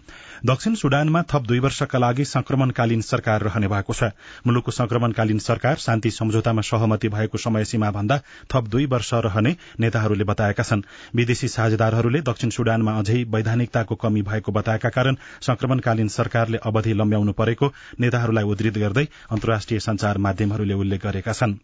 दक्षिण 0.46 0.74
सुडानमा 0.78 1.22
थप 1.26 1.42
दुई 1.42 1.58
वर्षका 1.58 1.98
लागि 1.98 2.24
संक्रमणकालीन 2.26 3.00
सरकार 3.02 3.42
रहने 3.42 3.68
भएको 3.68 3.92
छ। 3.92 4.14
मुलुकको 4.46 4.70
संक्रमणकालीन 4.70 5.38
सरकार 5.40 5.82
शान्ति 5.82 6.10
सम्झौतामा 6.12 6.62
सहमति 6.62 7.08
भएको 7.08 7.38
समय 7.40 7.64
सीमा 7.66 7.90
भन्दा 7.90 8.20
थप 8.54 8.68
दुई 8.70 8.86
वर्ष 8.86 9.12
रहने 9.26 9.56
नेताहरूले 9.80 10.24
बताएका 10.24 10.62
छन्। 10.62 10.82
विदेशी 11.24 11.48
साझेदारहरूले 11.48 12.20
दक्षिण 12.22 12.50
सुडानमा 12.52 12.96
अझै 13.00 13.20
वैधानिकताको 13.32 13.94
कमी 13.98 14.22
भएको 14.22 14.52
बताएका 14.54 14.88
कारण 14.92 15.16
संक्रमणकालीन 15.42 16.08
सरकारले 16.14 16.64
अवधि 16.68 16.92
लम्ब्याउनु 16.94 17.32
परेको 17.38 17.74
नेताहरूलाई 18.00 18.44
उद्धृत 18.46 18.78
गर्दै 18.80 19.06
अन्तर्राष्ट्रिय 19.30 19.80
संचार 19.86 20.18
माध्यमहरूले 20.26 20.74
उल्लेख 20.76 21.06
गरेका 21.06 21.32
छन्। 21.34 21.54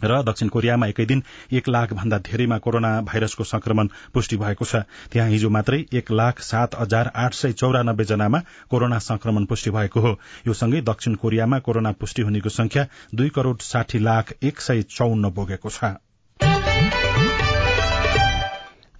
र 0.00 0.20
दक्षिण 0.24 0.48
कोरियामा 0.48 0.86
एकै 0.86 1.04
दिन 1.06 1.22
एक 1.52 1.68
लाख 1.68 1.92
भन्दा 1.94 2.18
धेरैमा 2.28 2.58
कोरोना 2.58 2.90
भाइरसको 3.02 3.44
संक्रमण 3.44 3.88
पुष्टि 4.14 4.36
भएको 4.36 4.64
छ। 4.64 4.82
त्यहाँ 5.12 5.28
हिजो 5.28 5.50
मात्रै 5.50 5.80
एक 5.94 6.10
लाख 6.12 6.40
सात 6.42 6.74
हजार 6.74 7.12
आठ 7.16 7.34
सय 7.34 7.52
चौरानब्बे 7.54 8.04
जनामा 8.04 8.44
कोरोना 8.70 8.98
संक्रमण 9.00 9.44
पुष्टि 9.46 9.70
भएको 9.70 10.00
हो। 10.00 10.12
यो 10.46 10.52
सँगै 10.54 10.80
दक्षिण 10.84 11.14
कोरियामा 11.16 11.58
कोरोना 11.58 11.92
पुष्टि 11.96 12.22
हुनेको 12.22 12.48
संख्या 12.52 12.86
दुई 13.14 13.28
करोड़ 13.30 13.58
साठी 13.64 13.98
लाख 14.00 14.32
एक 14.42 14.60
सय 14.60 14.82
चौन्न 14.92 15.30
पुगेको 15.30 15.70
छ। 15.70 15.96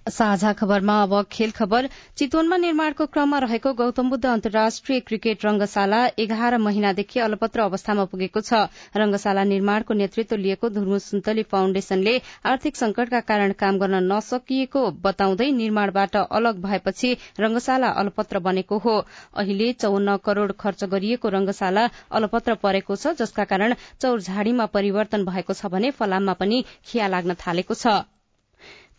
साझा 0.07 0.51
खबरमा 0.53 1.01
अब 1.03 1.13
खेल 1.31 1.51
खबर। 1.51 1.87
चितवनमा 2.17 2.57
निर्माणको 2.57 3.05
क्रममा 3.07 3.37
रहेको 3.39 3.73
गौतम 3.73 4.09
बुद्ध 4.09 4.25
अन्तर्राष्ट्रिय 4.25 4.99
क्रिकेट 5.01 5.45
रंगशाला 5.45 5.99
एघार 6.19 6.57
महिनादेखि 6.57 7.19
अलपत्र 7.19 7.61
अवस्थामा 7.61 8.05
पुगेको 8.05 8.41
छ। 8.41 8.53
रंगशाला 8.95 9.43
निर्माणको 9.43 9.93
नेतृत्व 9.93 10.35
लिएको 10.37 10.69
धुर्मु 10.69 10.99
सुन्तली 10.99 11.43
फाउण्डेशनले 11.45 12.17
आर्थिक 12.45 12.75
संकटका 12.75 13.19
कारण 13.23 13.51
काम 13.59 13.79
गर्न 13.79 14.03
नसकिएको 14.11 14.83
बताउँदै 15.01 15.49
निर्माणबाट 15.53 16.15
अलग 16.17 16.61
भएपछि 16.61 17.15
रंगशाला 17.39 17.87
अलपत्र 18.03 18.39
बनेको 18.41 18.77
हो। 18.79 18.95
अहिले 19.35 19.71
चौन्न 19.81 20.17
करोड़ 20.25 20.51
खर्च 20.59 20.83
गरिएको 20.91 21.29
रंगशाला 21.31 21.89
अलपत्र 22.11 22.55
परेको 22.63 22.95
छ 22.95 23.15
जसका 23.17 23.43
कारण 23.45 23.75
चौरझाड़ीमा 24.01 24.65
परिवर्तन 24.75 25.25
भएको 25.25 25.53
छ 25.53 25.71
भने 25.71 25.91
फलाममा 25.93 26.33
पनि 26.35 26.63
खिया 26.85 27.07
लाग्न 27.07 27.33
थालेको 27.39 27.73
छ। 27.75 28.03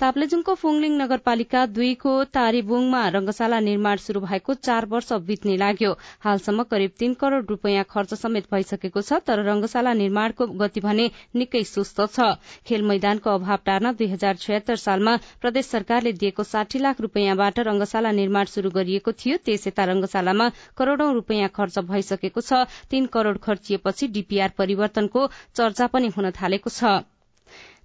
ताप्लेजुङको 0.01 0.55
फुङलिङ 0.61 0.95
नगरपालिका 1.01 1.61
दुईको 1.75 2.13
तारीबुङमा 2.37 3.03
रंगशाला 3.17 3.59
निर्माण 3.67 4.01
शुरू 4.05 4.23
भएको 4.23 4.55
चार 4.59 4.87
वर्ष 4.95 5.13
बित्ने 5.29 5.55
लाग्यो। 5.57 5.93
हालसम्म 6.25 6.63
करिब 6.73 6.97
तीन 6.99 7.15
करोड़ 7.21 7.45
रूपियाँ 7.45 7.85
खर्च 7.91 8.15
समेत 8.23 8.49
भइसकेको 8.55 9.03
छ 9.03 9.21
तर 9.29 9.45
रंगशाला 9.51 9.93
निर्माणको 10.01 10.49
गति 10.63 10.81
भने 10.89 11.07
निकै 11.37 11.63
सुस्त 11.65 12.03
छ। 12.09 12.29
खेल 12.67 12.83
मैदानको 12.91 13.31
अभाव 13.35 13.65
टार्न 13.65 13.95
दुई 13.95 14.11
हजार 14.11 14.43
छयत्तर 14.43 14.83
सालमा 14.83 15.17
प्रदेश 15.41 15.67
सरकारले 15.69 16.13
दिएको 16.19 16.49
साठी 16.51 16.83
लाख 16.83 17.01
रूपियाँबाट 17.01 17.65
रंगशाला 17.71 18.15
निर्माण 18.21 18.53
शुरू 18.57 18.75
गरिएको 18.77 19.13
थियो। 19.15 19.39
त्यस 19.47 19.67
यता 19.67 19.91
रंगशालामा 19.95 20.51
करोड़ौं 20.77 21.13
रूपियाँ 21.15 21.55
खर्च 21.55 21.79
भइसकेको 21.87 22.41
छ। 22.43 22.67
तीन 22.91 23.07
करोड़ 23.15 23.39
खर्चिएपछि 23.41 24.09
डीपीआर 24.11 24.59
परिवर्तनको 24.59 25.27
चर्चा 25.57 25.93
पनि 25.95 26.17
हुन 26.17 26.31
थालेको 26.35 26.71
छ। 26.73 26.99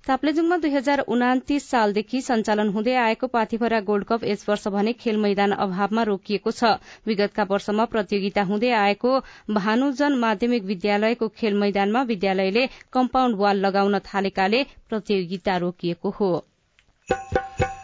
ताप्लेजुङमा 0.08 0.58
दुई 0.58 0.72
हजार 0.72 1.00
उनातिस 1.14 1.66
सालदेखि 1.70 2.20
सञ्चालन 2.24 2.70
हुँदै 2.76 2.94
आएको 3.00 3.28
पाथिभरा 3.30 3.80
गोल्ड 3.88 4.06
कप 4.06 4.24
यस 4.24 4.46
वर्ष 4.50 4.68
भने 4.70 4.94
खेल 4.96 5.18
मैदान 5.18 5.52
अभावमा 5.66 6.04
रोकिएको 6.10 6.52
छ। 6.52 6.72
विगतका 7.08 7.44
वर्षमा 7.50 7.86
प्रतियोगिता 7.92 8.44
हुँदै 8.44 8.72
आएको 8.78 9.12
भानुजन 9.52 10.18
माध्यमिक 10.20 10.64
विद्यालयको 10.66 11.28
खेल 11.36 11.60
मैदानमा 11.60 12.02
विद्यालयले 12.12 12.66
कम्पाउण्ड 12.94 13.38
वाल 13.38 13.66
लगाउन 13.68 14.00
थालेकाले 14.08 14.64
प्रतियोगिता 14.90 15.58
रोकिएको 15.58 16.16
हो। 16.20 16.32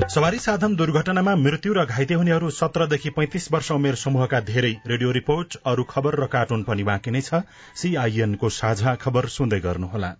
सवारी 0.09 0.39
साधन 0.39 0.75
दुर्घटनामा 0.75 1.35
मृत्यु 1.37 1.73
र 1.73 1.85
घाइते 1.85 2.13
हुनेहरू 2.15 2.49
सत्रदेखि 2.57 3.09
पैंतिस 3.11 3.51
वर्ष 3.51 3.71
उमेर 3.71 3.95
समूहका 4.01 4.39
धेरै। 4.49 4.75
रेडियो 4.87 5.11
रिपोर्ट 5.13 5.61
अरू 5.65 5.83
खबर 5.89 6.21
र 6.23 6.27
कार्टुन 6.33 6.63
पनि 6.63 6.83
बाँकी 6.83 7.11
नै 7.11 7.21
छ। 7.21 7.47
सीआईएनको 7.75 8.49
साझा 8.57 8.95
खबर 9.03 9.33
सुन्दै 9.35 9.59
गर्नुहोला। 9.61 10.15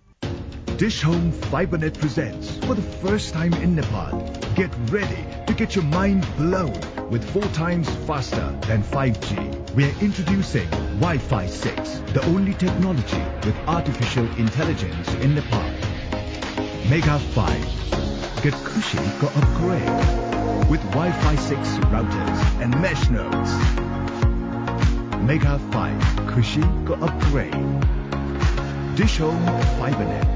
Dish 0.78 1.00
Home 1.00 1.32
FiberNet 1.32 1.98
presents 1.98 2.50
for 2.66 2.74
the 2.74 2.82
first 2.82 3.32
time 3.32 3.54
in 3.54 3.74
Nepal. 3.74 4.20
Get 4.56 4.70
ready 4.90 5.24
to 5.46 5.54
get 5.54 5.74
your 5.74 5.84
mind 5.84 6.26
blown 6.36 6.78
with 7.08 7.24
four 7.30 7.46
times 7.54 7.88
faster 8.06 8.54
than 8.66 8.82
5G. 8.82 9.70
We 9.74 9.84
are 9.84 9.94
introducing 10.02 10.68
Wi-Fi 11.00 11.46
6, 11.46 12.02
the 12.12 12.22
only 12.26 12.52
technology 12.52 13.24
with 13.46 13.56
artificial 13.66 14.26
intelligence 14.36 15.14
in 15.14 15.34
Nepal. 15.34 15.64
Mega 16.90 17.18
5. 17.20 18.42
Get 18.42 18.52
Kushi 18.52 19.00
ko 19.18 19.28
upgrade 19.28 20.68
with 20.68 20.82
Wi-Fi 20.92 21.36
6 21.36 21.58
routers 21.88 22.60
and 22.60 22.78
mesh 22.82 23.08
nodes. 23.08 23.52
Mega 25.22 25.58
5. 25.72 26.02
Kushi 26.28 26.86
ko 26.86 26.94
upgrade. 27.00 27.54
Dish 28.94 29.16
Home 29.16 29.46
FiberNet. 29.80 30.35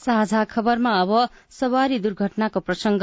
साझा 0.00 0.42
खबरमा 0.44 0.90
अब 1.00 1.12
सवारी 1.50 1.98
दुर्घटनाको 1.98 2.60
प्रसंग। 2.60 3.02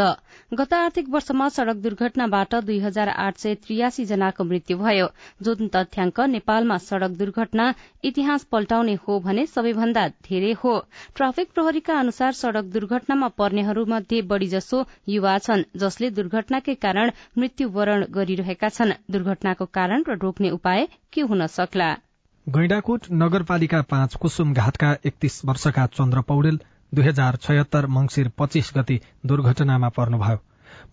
गत 0.54 0.74
आर्थिक 0.74 1.10
वर्षमा 1.10 1.48
सड़क 1.50 1.76
दुर्घटनाबाट 1.78 2.56
दुई 2.56 2.80
हजार 2.80 3.10
आठ 3.10 3.38
सय 3.38 3.56
त्रियासी 3.56 4.06
जनाको 4.06 4.44
मृत्यु 4.44 4.78
भयो। 4.78 5.08
जुन 5.42 5.68
तथ्याङ्क 5.68 6.20
नेपालमा 6.30 6.78
सड़क 6.78 7.18
दुर्घटना 7.18 7.74
इतिहास 8.04 8.44
पल्टाउने 8.44 8.94
हो 9.08 9.20
भने 9.20 9.46
सबैभन्दा 9.46 10.08
धेरै 10.28 10.52
हो। 10.54 10.78
ट्राफिक 11.16 11.52
प्रहरीका 11.56 12.00
अनुसार 12.00 12.32
सड़क 12.34 12.72
दुर्घटनामा 12.74 13.28
पर्नेहरूमध्ये 13.38 14.22
बढ़ीजसो 14.22 14.86
युवा 15.08 15.38
छन् 15.40 15.64
जसले 15.76 16.10
दुर्घटनाकै 16.12 16.76
कारण 16.76 17.12
मृत्युवरण 17.38 18.06
गरिरहेका 18.12 18.70
छन्। 18.70 18.94
दुर्घटनाको 19.12 19.66
कारण 19.74 20.04
र 20.08 20.18
रोक्ने 20.22 20.50
उपाय 20.52 20.88
के 21.14 21.22
हुन 21.22 21.48
सक्ला? 21.48 21.90
गैंडाकोट 22.48 23.02
नगरपालिका 23.12 23.82
पाँच 23.90 24.16
कुसुम 24.16 24.54
घाटका 24.54 24.92
एकतीस 25.06 25.42
वर्षका 25.46 25.86
चन्द्र 25.94 26.22
पौडेल 26.22 26.60
दुई 26.94 27.06
हजार 27.06 27.36
छयत्तर 27.36 27.86
मंगिर 27.88 28.32
पच्चीस 28.38 28.72
गति 28.78 29.00
दुर्घटनामा 29.26 29.90
पर्नुभयो। 29.90 30.38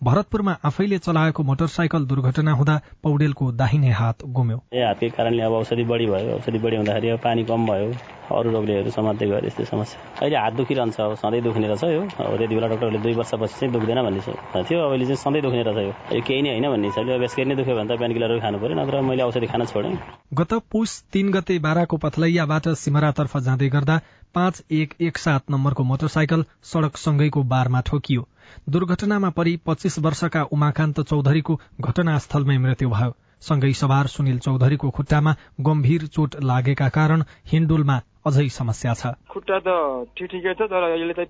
भरतपुरमा 0.01 0.55
आफैले 0.65 0.97
चलाएको 0.97 1.43
मोटरसाइकल 1.43 2.05
दुर्घटना 2.05 2.51
हुँदा 2.51 2.75
पौडेलको 3.03 3.51
दाहिने 3.53 3.89
हात 3.93 4.23
गुम्यो। 4.33 4.57
ए 4.73 4.81
हातकै 4.81 5.09
कारणले 5.13 5.43
अब 5.45 5.53
औषधि 5.53 5.83
बढी 5.85 6.05
भयो। 6.09 6.37
औषधि 6.37 6.59
बढी 6.59 6.75
हुँदाखेरि 6.75 7.09
अब 7.09 7.19
पानी 7.21 7.43
कम 7.45 7.65
भयो। 7.65 7.91
अरू 8.31 8.51
रोगलेहरू 8.51 8.89
समात्दै 8.89 9.27
गयो 9.29 9.45
यस्तै 9.45 9.65
समस्या। 9.65 10.01
अहिले 10.21 10.37
हात 10.37 10.53
दुखिरहन्छ। 10.57 10.99
अब 11.01 11.13
सधैँ 11.21 11.41
दुख्ने 11.43 11.67
रहेछ 11.67 11.83
यो। 11.83 12.01
अब 12.01 12.37
त्यति 12.37 12.55
बेला 12.55 12.67
डक्टरले 12.73 12.99
दुई 13.05 13.13
वर्षपछि 13.13 13.59
चाहिँ 13.59 13.73
दुख्दैन 13.73 14.01
भन्ने 14.01 14.21
थियो 14.65 14.79
अहिले 14.89 15.05
चाहिँ 15.05 15.21
सधैँ 15.21 15.41
दुख्ने 15.41 15.63
रहेछ 15.69 15.85
यो। 15.85 16.21
केही 16.25 16.41
नै 16.41 16.49
होइन 16.49 16.67
भन्ने 16.73 16.89
छ। 16.89 17.05
अब 17.05 17.21
यसरी 17.21 17.45
नै 17.45 17.55
दुख्यो 17.61 17.75
भने 17.77 17.93
त 17.93 17.99
पेन 18.01 18.13
किलरहरू 18.13 18.39
खानु 18.41 18.57
पर्यो 18.57 18.75
नत्र 18.81 19.01
मैले 19.05 19.23
औषधि 19.29 19.47
खान 19.53 19.65
छोडेँ। 19.69 19.93
गत 20.33 20.53
पुस 20.71 20.89
तीन 21.13 21.31
गते 21.31 21.59
बाराको 21.61 21.97
पथलैयाबाट 22.01 22.73
सिमरातर्फ 22.73 23.37
जाँदै 23.37 23.69
गर्दा 23.69 24.01
पाँच 24.33 24.63
एक 24.71 24.89
एक 24.97 25.17
सात 25.17 25.51
नम्बरको 25.51 25.83
मोटरसाइकल 25.83 26.45
सड़कसँगैको 26.65 27.43
बारमा 27.53 27.81
ठोकियो। 27.85 28.27
दुर्घटनामा 28.69 29.29
परि 29.29 29.55
पच्चीस 29.65 29.99
वर्षका 29.99 30.41
उमाकान्त 30.51 30.99
चौधरीको 31.01 31.59
घटनास्थलमै 31.81 32.57
मृत्यु 32.57 32.89
भयो। 32.89 33.15
सँगै 33.41 33.73
सवार 33.73 34.07
सुनिल 34.07 34.39
चौधरीको 34.39 34.89
खुट्टामा 34.89 35.35
गम्भीर 35.61 36.05
चोट 36.07 36.35
लागेका 36.43 36.89
कारण 36.89 37.23
हिन्डुलमा 37.45 37.97
अझै 38.25 38.47
समस्या 38.51 38.93
छ। 38.93 39.03
खुट्टा 39.29 39.57
त 39.65 39.69
ठिकै 40.17 40.53
छ 40.53 40.61
तर 40.69 40.83
अहिले 40.93 41.13
त 41.13 41.29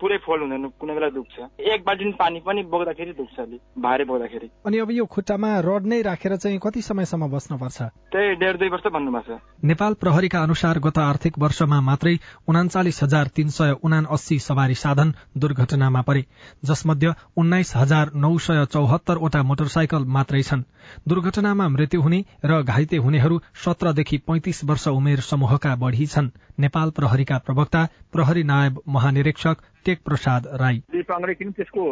पुरै 0.00 0.16
फोल्ड 0.20 0.42
हुँदैन 0.44 0.64
कुनै 0.76 0.94
बेला 0.94 1.08
दुख्छ। 1.08 1.36
एक 1.56 1.80
बाल्टिन 1.84 2.12
पानी 2.20 2.40
पनि 2.44 2.62
बोक्दाखेरि 2.68 3.12
दुख्छ 3.16 3.36
अलि 3.40 3.56
भारी 3.80 4.04
बोक्दाखेरि। 4.04 4.48
अनि 4.66 4.78
अब 4.78 4.90
यो 4.92 5.04
खुट्टामा 5.04 5.50
रड 5.64 5.84
नै 5.88 6.00
राखेर 6.02 6.36
चाहिँ 6.36 6.58
कति 6.60 6.80
समयसम्म 6.82 7.28
बस्नुपर्छ? 7.32 7.78
त्यही 8.12 8.34
डेढ 8.36 8.56
दुई 8.60 8.68
वर्ष 8.68 8.86
भन्नुभएको 8.92 9.36
छ 9.36 9.64
नेपाल 9.64 9.92
प्रहरीका 10.00 10.42
अनुसार 10.42 10.78
गत 10.78 10.98
आर्थिक 11.00 11.38
वर्षमा 11.38 11.80
मात्रै 11.80 12.14
उनाचालिस 12.48 13.02
हजार 13.02 13.26
तीन 13.36 13.48
सय 13.48 13.74
उना 13.80 13.98
अस्सी 14.10 14.38
सवारी 14.38 14.74
साधन 14.74 15.14
दुर्घटनामा 15.36 16.02
परे 16.02 16.24
जसमध्ये 16.64 17.12
उन्नाइस 17.36 17.72
हजार 17.76 18.12
नौ 18.16 18.36
सय 18.38 18.64
चौहत्तरवटा 18.66 19.42
मोटरसाइकल 19.42 20.04
मात्रै 20.08 20.42
छन्। 20.42 20.62
दुर्घटनामा 21.08 21.68
मृत्यु 21.68 22.00
हुने 22.02 22.20
र 22.44 22.60
घाइते 22.62 22.96
हुनेहरू 23.00 23.40
सत्रदेखि 23.64 24.18
पैंतिस 24.28 24.64
वर्ष 24.64 24.88
उमेर 24.90 25.20
समूहका 25.22 25.74
बढ़ी 25.76 26.06
छन्। 26.14 26.28
नेपाल 26.60 26.90
प्रहरीका 26.98 27.38
प्रवक्ता 27.46 27.82
प्रहरी 28.12 28.42
नायब 28.44 28.80
महानिरीक्षक 28.88 29.56
टेक 29.84 29.98
प्रसाद 30.04 30.46
राई। 30.62 30.78
दिपाङले 30.92 31.34
किन 31.34 31.50
त्यसको 31.52 31.84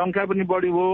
संख्या 0.00 0.24
पनि 0.24 0.44
बढी 0.50 0.70
हो 0.70 0.86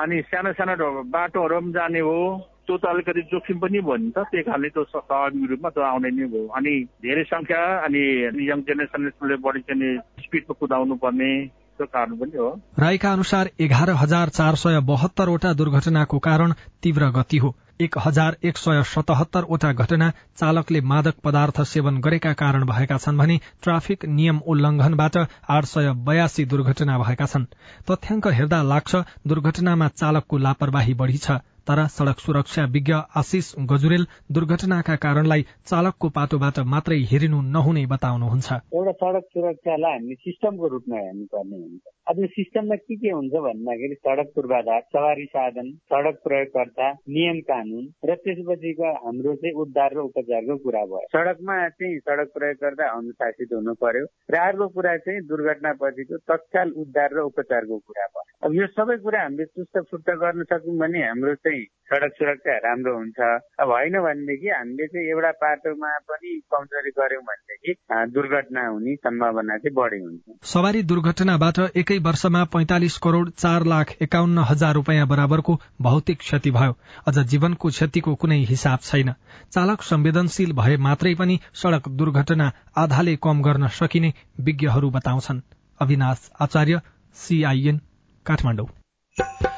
अनि 0.00 0.20
सानो 0.30 0.52
सानो 0.58 0.90
बाटोहरू 1.14 1.60
पनि 1.60 1.72
जाने 1.72 2.00
हो 2.00 2.18
त्यो 2.66 2.76
त 2.76 2.84
अलिकति 2.86 3.22
जोखिम 3.32 3.58
पनि 3.58 3.80
भयो 3.80 3.96
नि 3.96 4.10
त 4.10 4.18
त्यही 4.30 4.44
कारणले 4.44 4.68
त्यो 4.68 4.84
स्वाभाविक 4.84 5.50
रूपमा 5.50 5.70
त्यो 5.70 5.82
आउने 5.84 6.10
नै 6.10 6.26
भयो 6.32 6.46
अनि 6.58 6.72
धेरै 7.04 7.24
संख्या 7.24 7.60
अनि 7.84 8.04
यङ 8.48 8.60
जेनेरेसनले 8.68 9.36
बढी 9.44 9.60
चाहिँ 9.68 9.98
स्पिडमा 10.24 10.54
कुदाउनु 10.60 10.96
पर्ने 11.04 11.34
राईका 11.80 13.12
अनुसार 13.12 13.48
एघार 13.60 13.90
हजार 14.00 14.28
चार 14.28 14.54
सय 14.54 14.78
बहत्तरवटा 14.90 15.52
दुर्घटनाको 15.52 16.18
कारण 16.18 16.52
तीव्र 16.82 17.10
गति 17.10 17.36
हो। 17.36 17.50
एक 17.80 17.96
हजार 17.98 18.36
एक 18.44 18.58
सय 18.58 18.82
सतहत्तरवटा 18.86 19.72
घटना 19.72 20.10
चालकले 20.36 20.80
मादक 20.80 21.14
पदार्थ 21.24 21.60
सेवन 21.62 21.96
गरेका 22.00 22.32
कारण 22.32 22.64
भएका 22.66 22.98
छन् 22.98 23.18
भने 23.18 23.38
ट्राफिक 23.62 24.04
नियम 24.08 24.38
उल्लंघनबाट 24.46 25.16
आठ 25.48 25.64
सय 25.64 25.92
बयासी 26.06 26.44
दुर्घटना 26.44 26.98
भएका 26.98 27.26
छन्। 27.26 27.46
तथ्याङ्क 27.90 28.26
हेर्दा 28.28 28.62
लाग्छ 28.62 29.02
दुर्घटनामा 29.26 29.88
चालकको 29.88 30.38
लापरवाही 30.38 30.94
बढ़ी 30.94 31.18
छ। 31.18 31.30
तर 31.68 31.86
सड़क 31.88 32.18
सुरक्षा 32.20 32.64
विज्ञ 32.72 32.94
आशिष 33.16 33.46
गजुरेल 33.70 34.04
दुर्घटनाका 34.32 34.94
कारणलाई 35.04 35.42
चालकको 35.64 36.08
पाटोबाट 36.16 36.58
मात्रै 36.72 36.98
हेरिनु 37.10 37.40
नहुने 37.54 37.84
बताउनुहुन्छ। 37.92 38.48
एउटा 38.52 38.92
सड़क 39.02 39.24
सुरक्षालाई 39.34 39.92
हामीले 39.92 40.14
सिस्टमको 40.24 40.68
रूपमा 40.74 40.98
हेर्नुपर्ने 40.98 41.56
हुन्छ। 41.56 41.82
अब 42.10 42.20
यो 42.20 42.26
सिस्टममा 42.36 42.76
के 42.76 42.96
के 42.96 43.10
हुन्छ 43.10 43.34
भन्दाखेरि 43.46 43.94
सड़क 43.94 44.32
पूर्वाधार 44.34 44.80
सवारी 44.94 45.24
साधन 45.34 45.70
सड़क 45.92 46.20
प्रयोगकर्ता 46.24 46.90
नियम 47.16 47.40
कानून 47.48 47.84
र 48.04 48.14
त्यसपछिको 48.24 48.92
हाम्रो 49.04 49.34
चाहिँ 49.34 49.54
उद्धार 49.64 49.94
र 49.96 50.04
उपचारको 50.08 50.56
कुरा 50.64 50.84
भयो। 50.84 51.06
सड़कमा 51.16 51.56
चाहिँ 51.68 51.98
सड़क 51.98 52.28
प्रयोगकर्ता 52.36 52.90
अनुशासित 52.98 53.56
हुनु 53.56 53.74
पर्यो 53.80 54.04
र 54.30 54.44
अर्को 54.44 54.68
कुरा 54.76 54.96
चाहिँ 55.08 55.26
दुर्घटना 55.32 55.72
पछिको 55.80 56.16
तत्काल 56.28 56.76
उद्धार 56.84 57.16
र 57.16 57.24
उपचारको 57.32 57.78
कुरा 57.78 58.06
भयो। 58.12 58.22
अब 58.44 58.54
यो 58.60 58.66
सबै 58.76 58.96
कुरा 59.00 59.22
हामीले 59.22 59.44
चुस्त 59.56 59.78
फुट्ट 59.90 60.10
गर्न 60.22 60.42
सक्यौँ 60.52 60.76
भने 60.78 61.00
हाम्रो 61.08 61.34
सड़क 61.62 62.12
सुरक्षा 62.12 62.56
राम्रो 62.58 62.94
हुन्छ। 62.96 63.20
अब 63.60 63.68
होइन 63.68 63.96
भनेदेखि 64.00 64.48
हामीले 64.48 64.86
चाहिँ 64.86 65.08
एउटा 65.08 65.30
पाटोमा 65.30 65.88
पनि 66.10 66.30
कमजोरी 66.50 66.90
गर्यौँ 66.90 67.22
भनेदेखि 67.22 67.72
दुर्घटना 68.12 68.66
हुने 68.66 68.94
सम्भावना 68.94 69.56
चाहिँ 69.56 69.74
बढी 69.74 70.00
हुन्छ। 70.00 70.38
सवारी 70.42 70.82
दुर्घटनाबाट 70.82 71.58
एकै 71.76 71.98
वर्षमा 71.98 72.44
पैंतालिस 72.44 72.96
करोड़ 72.98 73.28
चार 73.28 73.64
लाख 73.64 73.94
एकाउन्न 74.02 74.38
हजार 74.38 74.74
रूपियाँ 74.74 75.06
बराबरको 75.06 75.58
भौतिक 75.82 76.18
क्षति 76.18 76.50
भयो। 76.50 76.76
अझ 77.08 77.18
जीवनको 77.18 77.68
क्षतिको 77.68 78.14
कुनै 78.14 78.38
हिसाब 78.44 78.78
छैन। 78.82 79.14
चालक 79.52 79.82
संवेदनशील 79.82 80.52
भए 80.52 80.76
मात्रै 80.76 81.14
पनि 81.14 81.38
सड़क 81.54 81.88
दुर्घटना 81.88 82.52
आधाले 82.76 83.16
कम 83.16 83.42
गर्न 83.42 83.68
सकिने 83.68 84.12
विज्ञहरू 84.40 84.90
बताउँछन्। 84.90 85.40
अविनाश 85.80 86.30
आचार्य 86.40 86.80
सीआईएन 87.16 87.80
काठमाडौँ। 88.26 88.68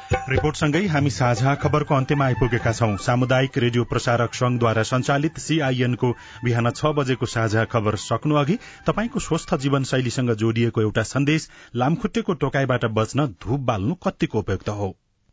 रिपोर्टसँगै 0.07 0.79
हामी 0.87 1.09
साझा 1.09 1.53
खबरको 1.61 1.95
अन्त्यमा 1.95 2.25
आइपुगेका 2.25 2.71
छौं। 2.71 2.95
सामुदायिक 3.05 3.57
रेडियो 3.57 3.83
प्रसारक 3.83 4.33
संघद्वारा 4.33 4.83
संचालित 4.83 5.39
सीआईएनको 5.39 6.11
बिहान 6.43 6.69
छ 6.71 6.91
बजेको 6.99 7.25
साझा 7.25 7.63
खबर 7.73 7.95
सक्नु 8.03 8.35
अघि 8.35 8.57
तपाईँको 8.87 9.19
स्वस्थ 9.19 9.55
जीवनशैलीसँग 9.65 10.31
जोडिएको 10.43 10.81
एउटा 10.81 11.03
सन्देश 11.09 11.49
लामखुट्टेको 11.75 12.33
टोकाईबाट 12.45 12.85
बच्न 13.01 13.27
धूप 13.43 13.67
बाल्नु 13.71 13.95
कत्तिको 14.07 14.39
उपयुक्त 14.39 14.69
हो। 14.69 14.89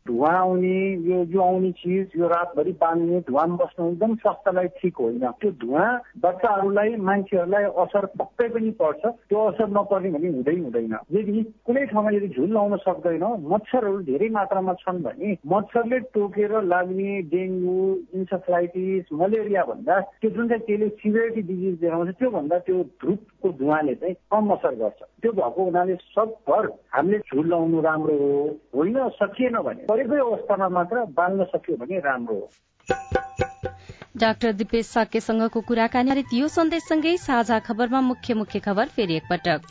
धुवा 0.07 0.29
आउने 0.29 0.77
यो 1.09 1.23
जो 1.25 1.41
आउने 1.41 1.71
चिज 1.81 2.11
यो 2.17 2.27
रातभरि 2.27 2.71
बाल्ने 2.81 3.19
धुवामा 3.27 3.55
बस्नु 3.55 3.89
एकदम 3.91 4.15
स्वास्थ्यलाई 4.15 4.67
ठिक 4.77 4.97
होइन। 5.01 5.25
त्यो 5.41 5.51
धुवा 5.61 5.85
बच्चाहरूलाई 6.21 6.95
मान्छेहरूलाई 7.07 7.63
असर 7.83 8.05
पक्कै 8.19 8.47
पनि 8.53 8.69
पर्छ। 8.81 9.05
त्यो 9.29 9.39
असर 9.49 9.67
नपर्ने 9.77 10.09
भने 10.15 10.27
हुँदै 10.35 10.55
हुँदैन। 10.59 10.95
यदि 11.11 11.43
कुनै 11.65 11.85
ठाउँमा 11.85 12.11
यदि 12.11 12.27
झुल 12.37 12.49
लाउन 12.53 12.77
सक्दैन 12.85 13.23
मच्छरहरू 13.49 14.01
धेरै 14.05 14.29
मात्रामा 14.29 14.73
छन् 14.81 15.01
भने 15.03 15.35
मच्छरले 15.53 15.99
टोकेर 16.13 16.53
लाग्ने 16.63 17.21
डेङ्गु 17.33 17.77
इन्सेफ्लाइटिस 18.15 19.13
मलेरिया 19.13 19.63
भन्दा 19.65 19.99
त्यो 20.21 20.29
जुन 20.29 20.47
चाहिँ 20.47 20.63
त्यसले 20.67 20.89
सिभिरिटी 21.01 21.41
डिजिज 21.49 21.79
देखाउँछ 21.81 22.09
त्योभन्दा 22.19 22.59
त्यो 22.69 22.83
धुपको 23.01 23.49
धुवाले 23.59 23.95
चाहिँ 23.95 24.15
कम 24.31 24.53
असर 24.53 24.75
गर्छ। 24.75 25.01
त्यो 25.21 25.31
भएको 25.33 25.63
हुनाले 25.63 25.95
सबभर 26.13 26.69
हामीले 26.93 27.19
झुल 27.25 27.49
लाउनु 27.49 27.81
राम्रो 27.81 28.17
हो। 28.21 28.45
होइन 28.75 28.97
सकिएन 29.17 29.57
भने 29.65 29.93
गरेकै 29.95 30.19
अवस्थामा 30.21 30.67
मात्र 30.75 31.03
बाल्न 31.17 31.43
सक्यो 31.49 31.75
भने 31.81 31.99
राम्रो 32.05 32.35
हो। 32.35 32.47
डाक्टर 34.17 34.51
दिपेश 34.53 34.85
साक्यसँगको 34.87 35.61
कुराकानी 35.61 36.23
यो 36.33 36.47
सन्देशसँगै 36.49 37.15
साझा 37.19 37.59
खबरमा 37.67 38.01
मुख्य 38.01 38.33
मुख्य 38.33 38.59
खबर 38.59 38.87
फेरि 38.95 39.15
एकपटक। 39.15 39.61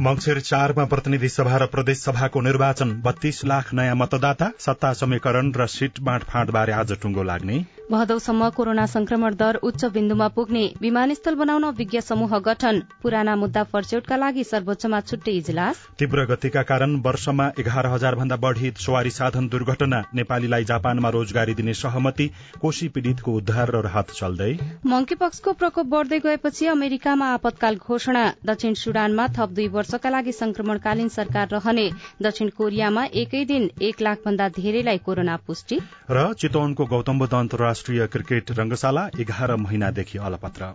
मंगिर 0.00 0.40
चारमा 0.40 0.84
प्रतिनिधि 0.84 1.28
सभा 1.28 1.56
र 1.56 1.66
प्रदेश 1.66 1.98
सभाको 2.00 2.40
निर्वाचन 2.40 2.92
बत्तीस 3.02 3.44
लाख 3.44 3.72
नयाँ 3.74 3.96
मतदाता 3.96 4.50
सत्ता 4.58 4.92
समीकरण 5.00 5.52
र 5.56 5.66
सीट 5.68 6.00
बाँडफाँड 6.00 6.50
बारे 6.50 6.72
आज 6.74 6.92
टुङ्गो 7.02 7.22
लाग्ने। 7.22 7.58
भदौसम्म 7.90 8.48
कोरोना 8.50 8.84
संक्रमण 8.86 9.34
दर 9.34 9.56
उच्च 9.58 9.84
बिन्दुमा 9.84 10.26
पुग्ने 10.34 10.62
विमानस्थल 10.80 11.34
बनाउन 11.34 11.64
विज्ञ 11.76 12.00
समूह 12.00 12.38
गठन। 12.40 12.78
पुराना 13.02 13.34
मुद्दा 13.36 13.62
फर्स्यौटका 13.66 14.16
लागि 14.16 14.44
सर्वोच्चमा 14.44 15.00
छुट्टै 15.02 15.32
इजलास। 15.32 15.80
तीव्र 15.98 16.24
गतिका 16.24 16.62
कारण 16.62 16.94
वर्षमा 17.02 17.46
एघार 17.58 17.86
हजार 17.86 18.14
भन्दा 18.14 18.36
बढ़ी 18.36 18.70
सवारी 18.78 19.10
साधन 19.10 19.48
दुर्घटना। 19.48 20.02
नेपालीलाई 20.14 20.64
जापानमा 20.64 21.08
रोजगारी 21.08 21.54
दिने 21.54 21.74
सहमति 21.74 22.26
कोशी 22.60 22.88
पीड़ितको 22.88 23.34
उद्धार 23.34 23.70
र 23.70 23.82
राहत 23.82 24.14
चल्दै। 24.14 24.52
मंकीपक्सको 24.86 25.52
प्रकोप 25.54 25.86
बढ़दै 25.88 26.18
गएपछि 26.20 26.66
अमेरिकामा 26.68 27.32
आपतकाल 27.32 27.76
घोषणा। 27.76 28.24
दक्षिण 28.44 28.74
सुडानमा 28.76 29.26
थप 29.34 29.50
दुई 29.50 29.68
वर्षका 29.70 30.10
लागि 30.10 30.32
संक्रमणकालीन 30.34 31.08
सरकार 31.10 31.48
रहने। 31.48 31.90
दक्षिण 32.22 32.54
कोरियामा 32.54 33.04
एकै 33.16 33.44
दिन 33.50 33.68
एक 33.82 34.00
लाख 34.00 34.24
भन्दा 34.26 34.48
धेरैलाई 34.54 35.04
कोरोना 35.04 35.36
पुष्टि। 35.46 35.82
र 36.10 36.32
चितवनको 36.38 36.86
गौतम 36.86 37.18
बुद्ध 37.18 37.34
अन्तर्राष्ट्रिय 37.34 37.78
राष्ट्रिय 37.80 38.06
क्रिकेट 38.06 38.50
रंगशाला 38.50 39.06
एघार 39.20 39.54
महिनादेखि 39.56 40.18
अलपत्र। 40.18 40.66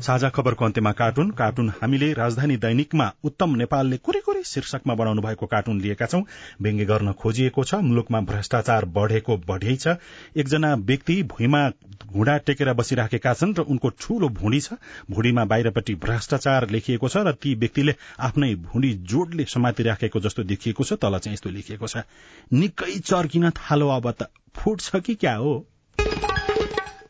साझा 0.00 0.28
खबरको 0.28 0.64
अन्त्यमा 0.64 0.92
कार्टुन। 0.92 1.30
कार्टुन 1.30 1.68
हामीले 1.82 2.12
राजधानी 2.12 2.56
दैनिकमा 2.56 3.06
उत्तम 3.24 3.56
नेपालले 3.56 3.96
कुरै 3.96 4.20
कुरै 4.20 4.42
शीर्षकमा 4.42 4.94
बनाउनु 4.94 5.22
भएको 5.22 5.46
कार्टुन 5.46 5.80
लिएका 5.80 6.06
छौं। 6.06 6.22
व्यङ्ग्य 6.62 6.84
गर्न 6.84 7.12
खोजिएको 7.12 7.64
छ। 7.64 7.74
मुलुकमा 7.84 8.20
भ्रष्टाचार 8.20 8.84
बढ़ेको 8.96 9.36
बढ़ै 9.46 9.76
छ। 9.76 9.96
एकजना 10.36 10.74
व्यक्ति 10.74 11.22
भुइँमा 11.32 11.62
घुँडा 12.06 12.36
टेकेर 12.46 12.72
बसिराखेका 12.72 13.34
छन् 13.34 13.54
र 13.54 13.60
उनको 13.68 13.88
ठूलो 14.00 14.28
भुँडी 14.30 14.60
छ। 14.60 14.80
भुँडीमा 15.10 15.44
बाहिरपट्टि 15.44 15.94
भ्रष्टाचार 16.00 16.68
लेखिएको 16.70 17.08
छ 17.08 17.16
र 17.26 17.32
ती 17.36 17.54
व्यक्तिले 17.54 17.94
आफ्नै 18.20 18.54
भुँडी 18.66 18.92
जोडले 19.04 19.44
समातिराखेको 19.46 20.20
जस्तो 20.20 20.42
देखिएको 20.44 20.84
छ। 20.84 20.92
तल 20.96 21.18
चाहिँ 21.18 21.34
यस्तो 21.34 21.50
लेखिएको 21.50 21.86
छ। 21.86 22.08
निकै 22.52 22.98
चर्किन 23.04 23.50
थालो 23.52 23.88
अब 23.90 24.10
त 24.10 24.32
फुट्छ 24.56 24.96
कि 24.96 25.14
क्या 25.14 25.36
हो? 25.36 25.52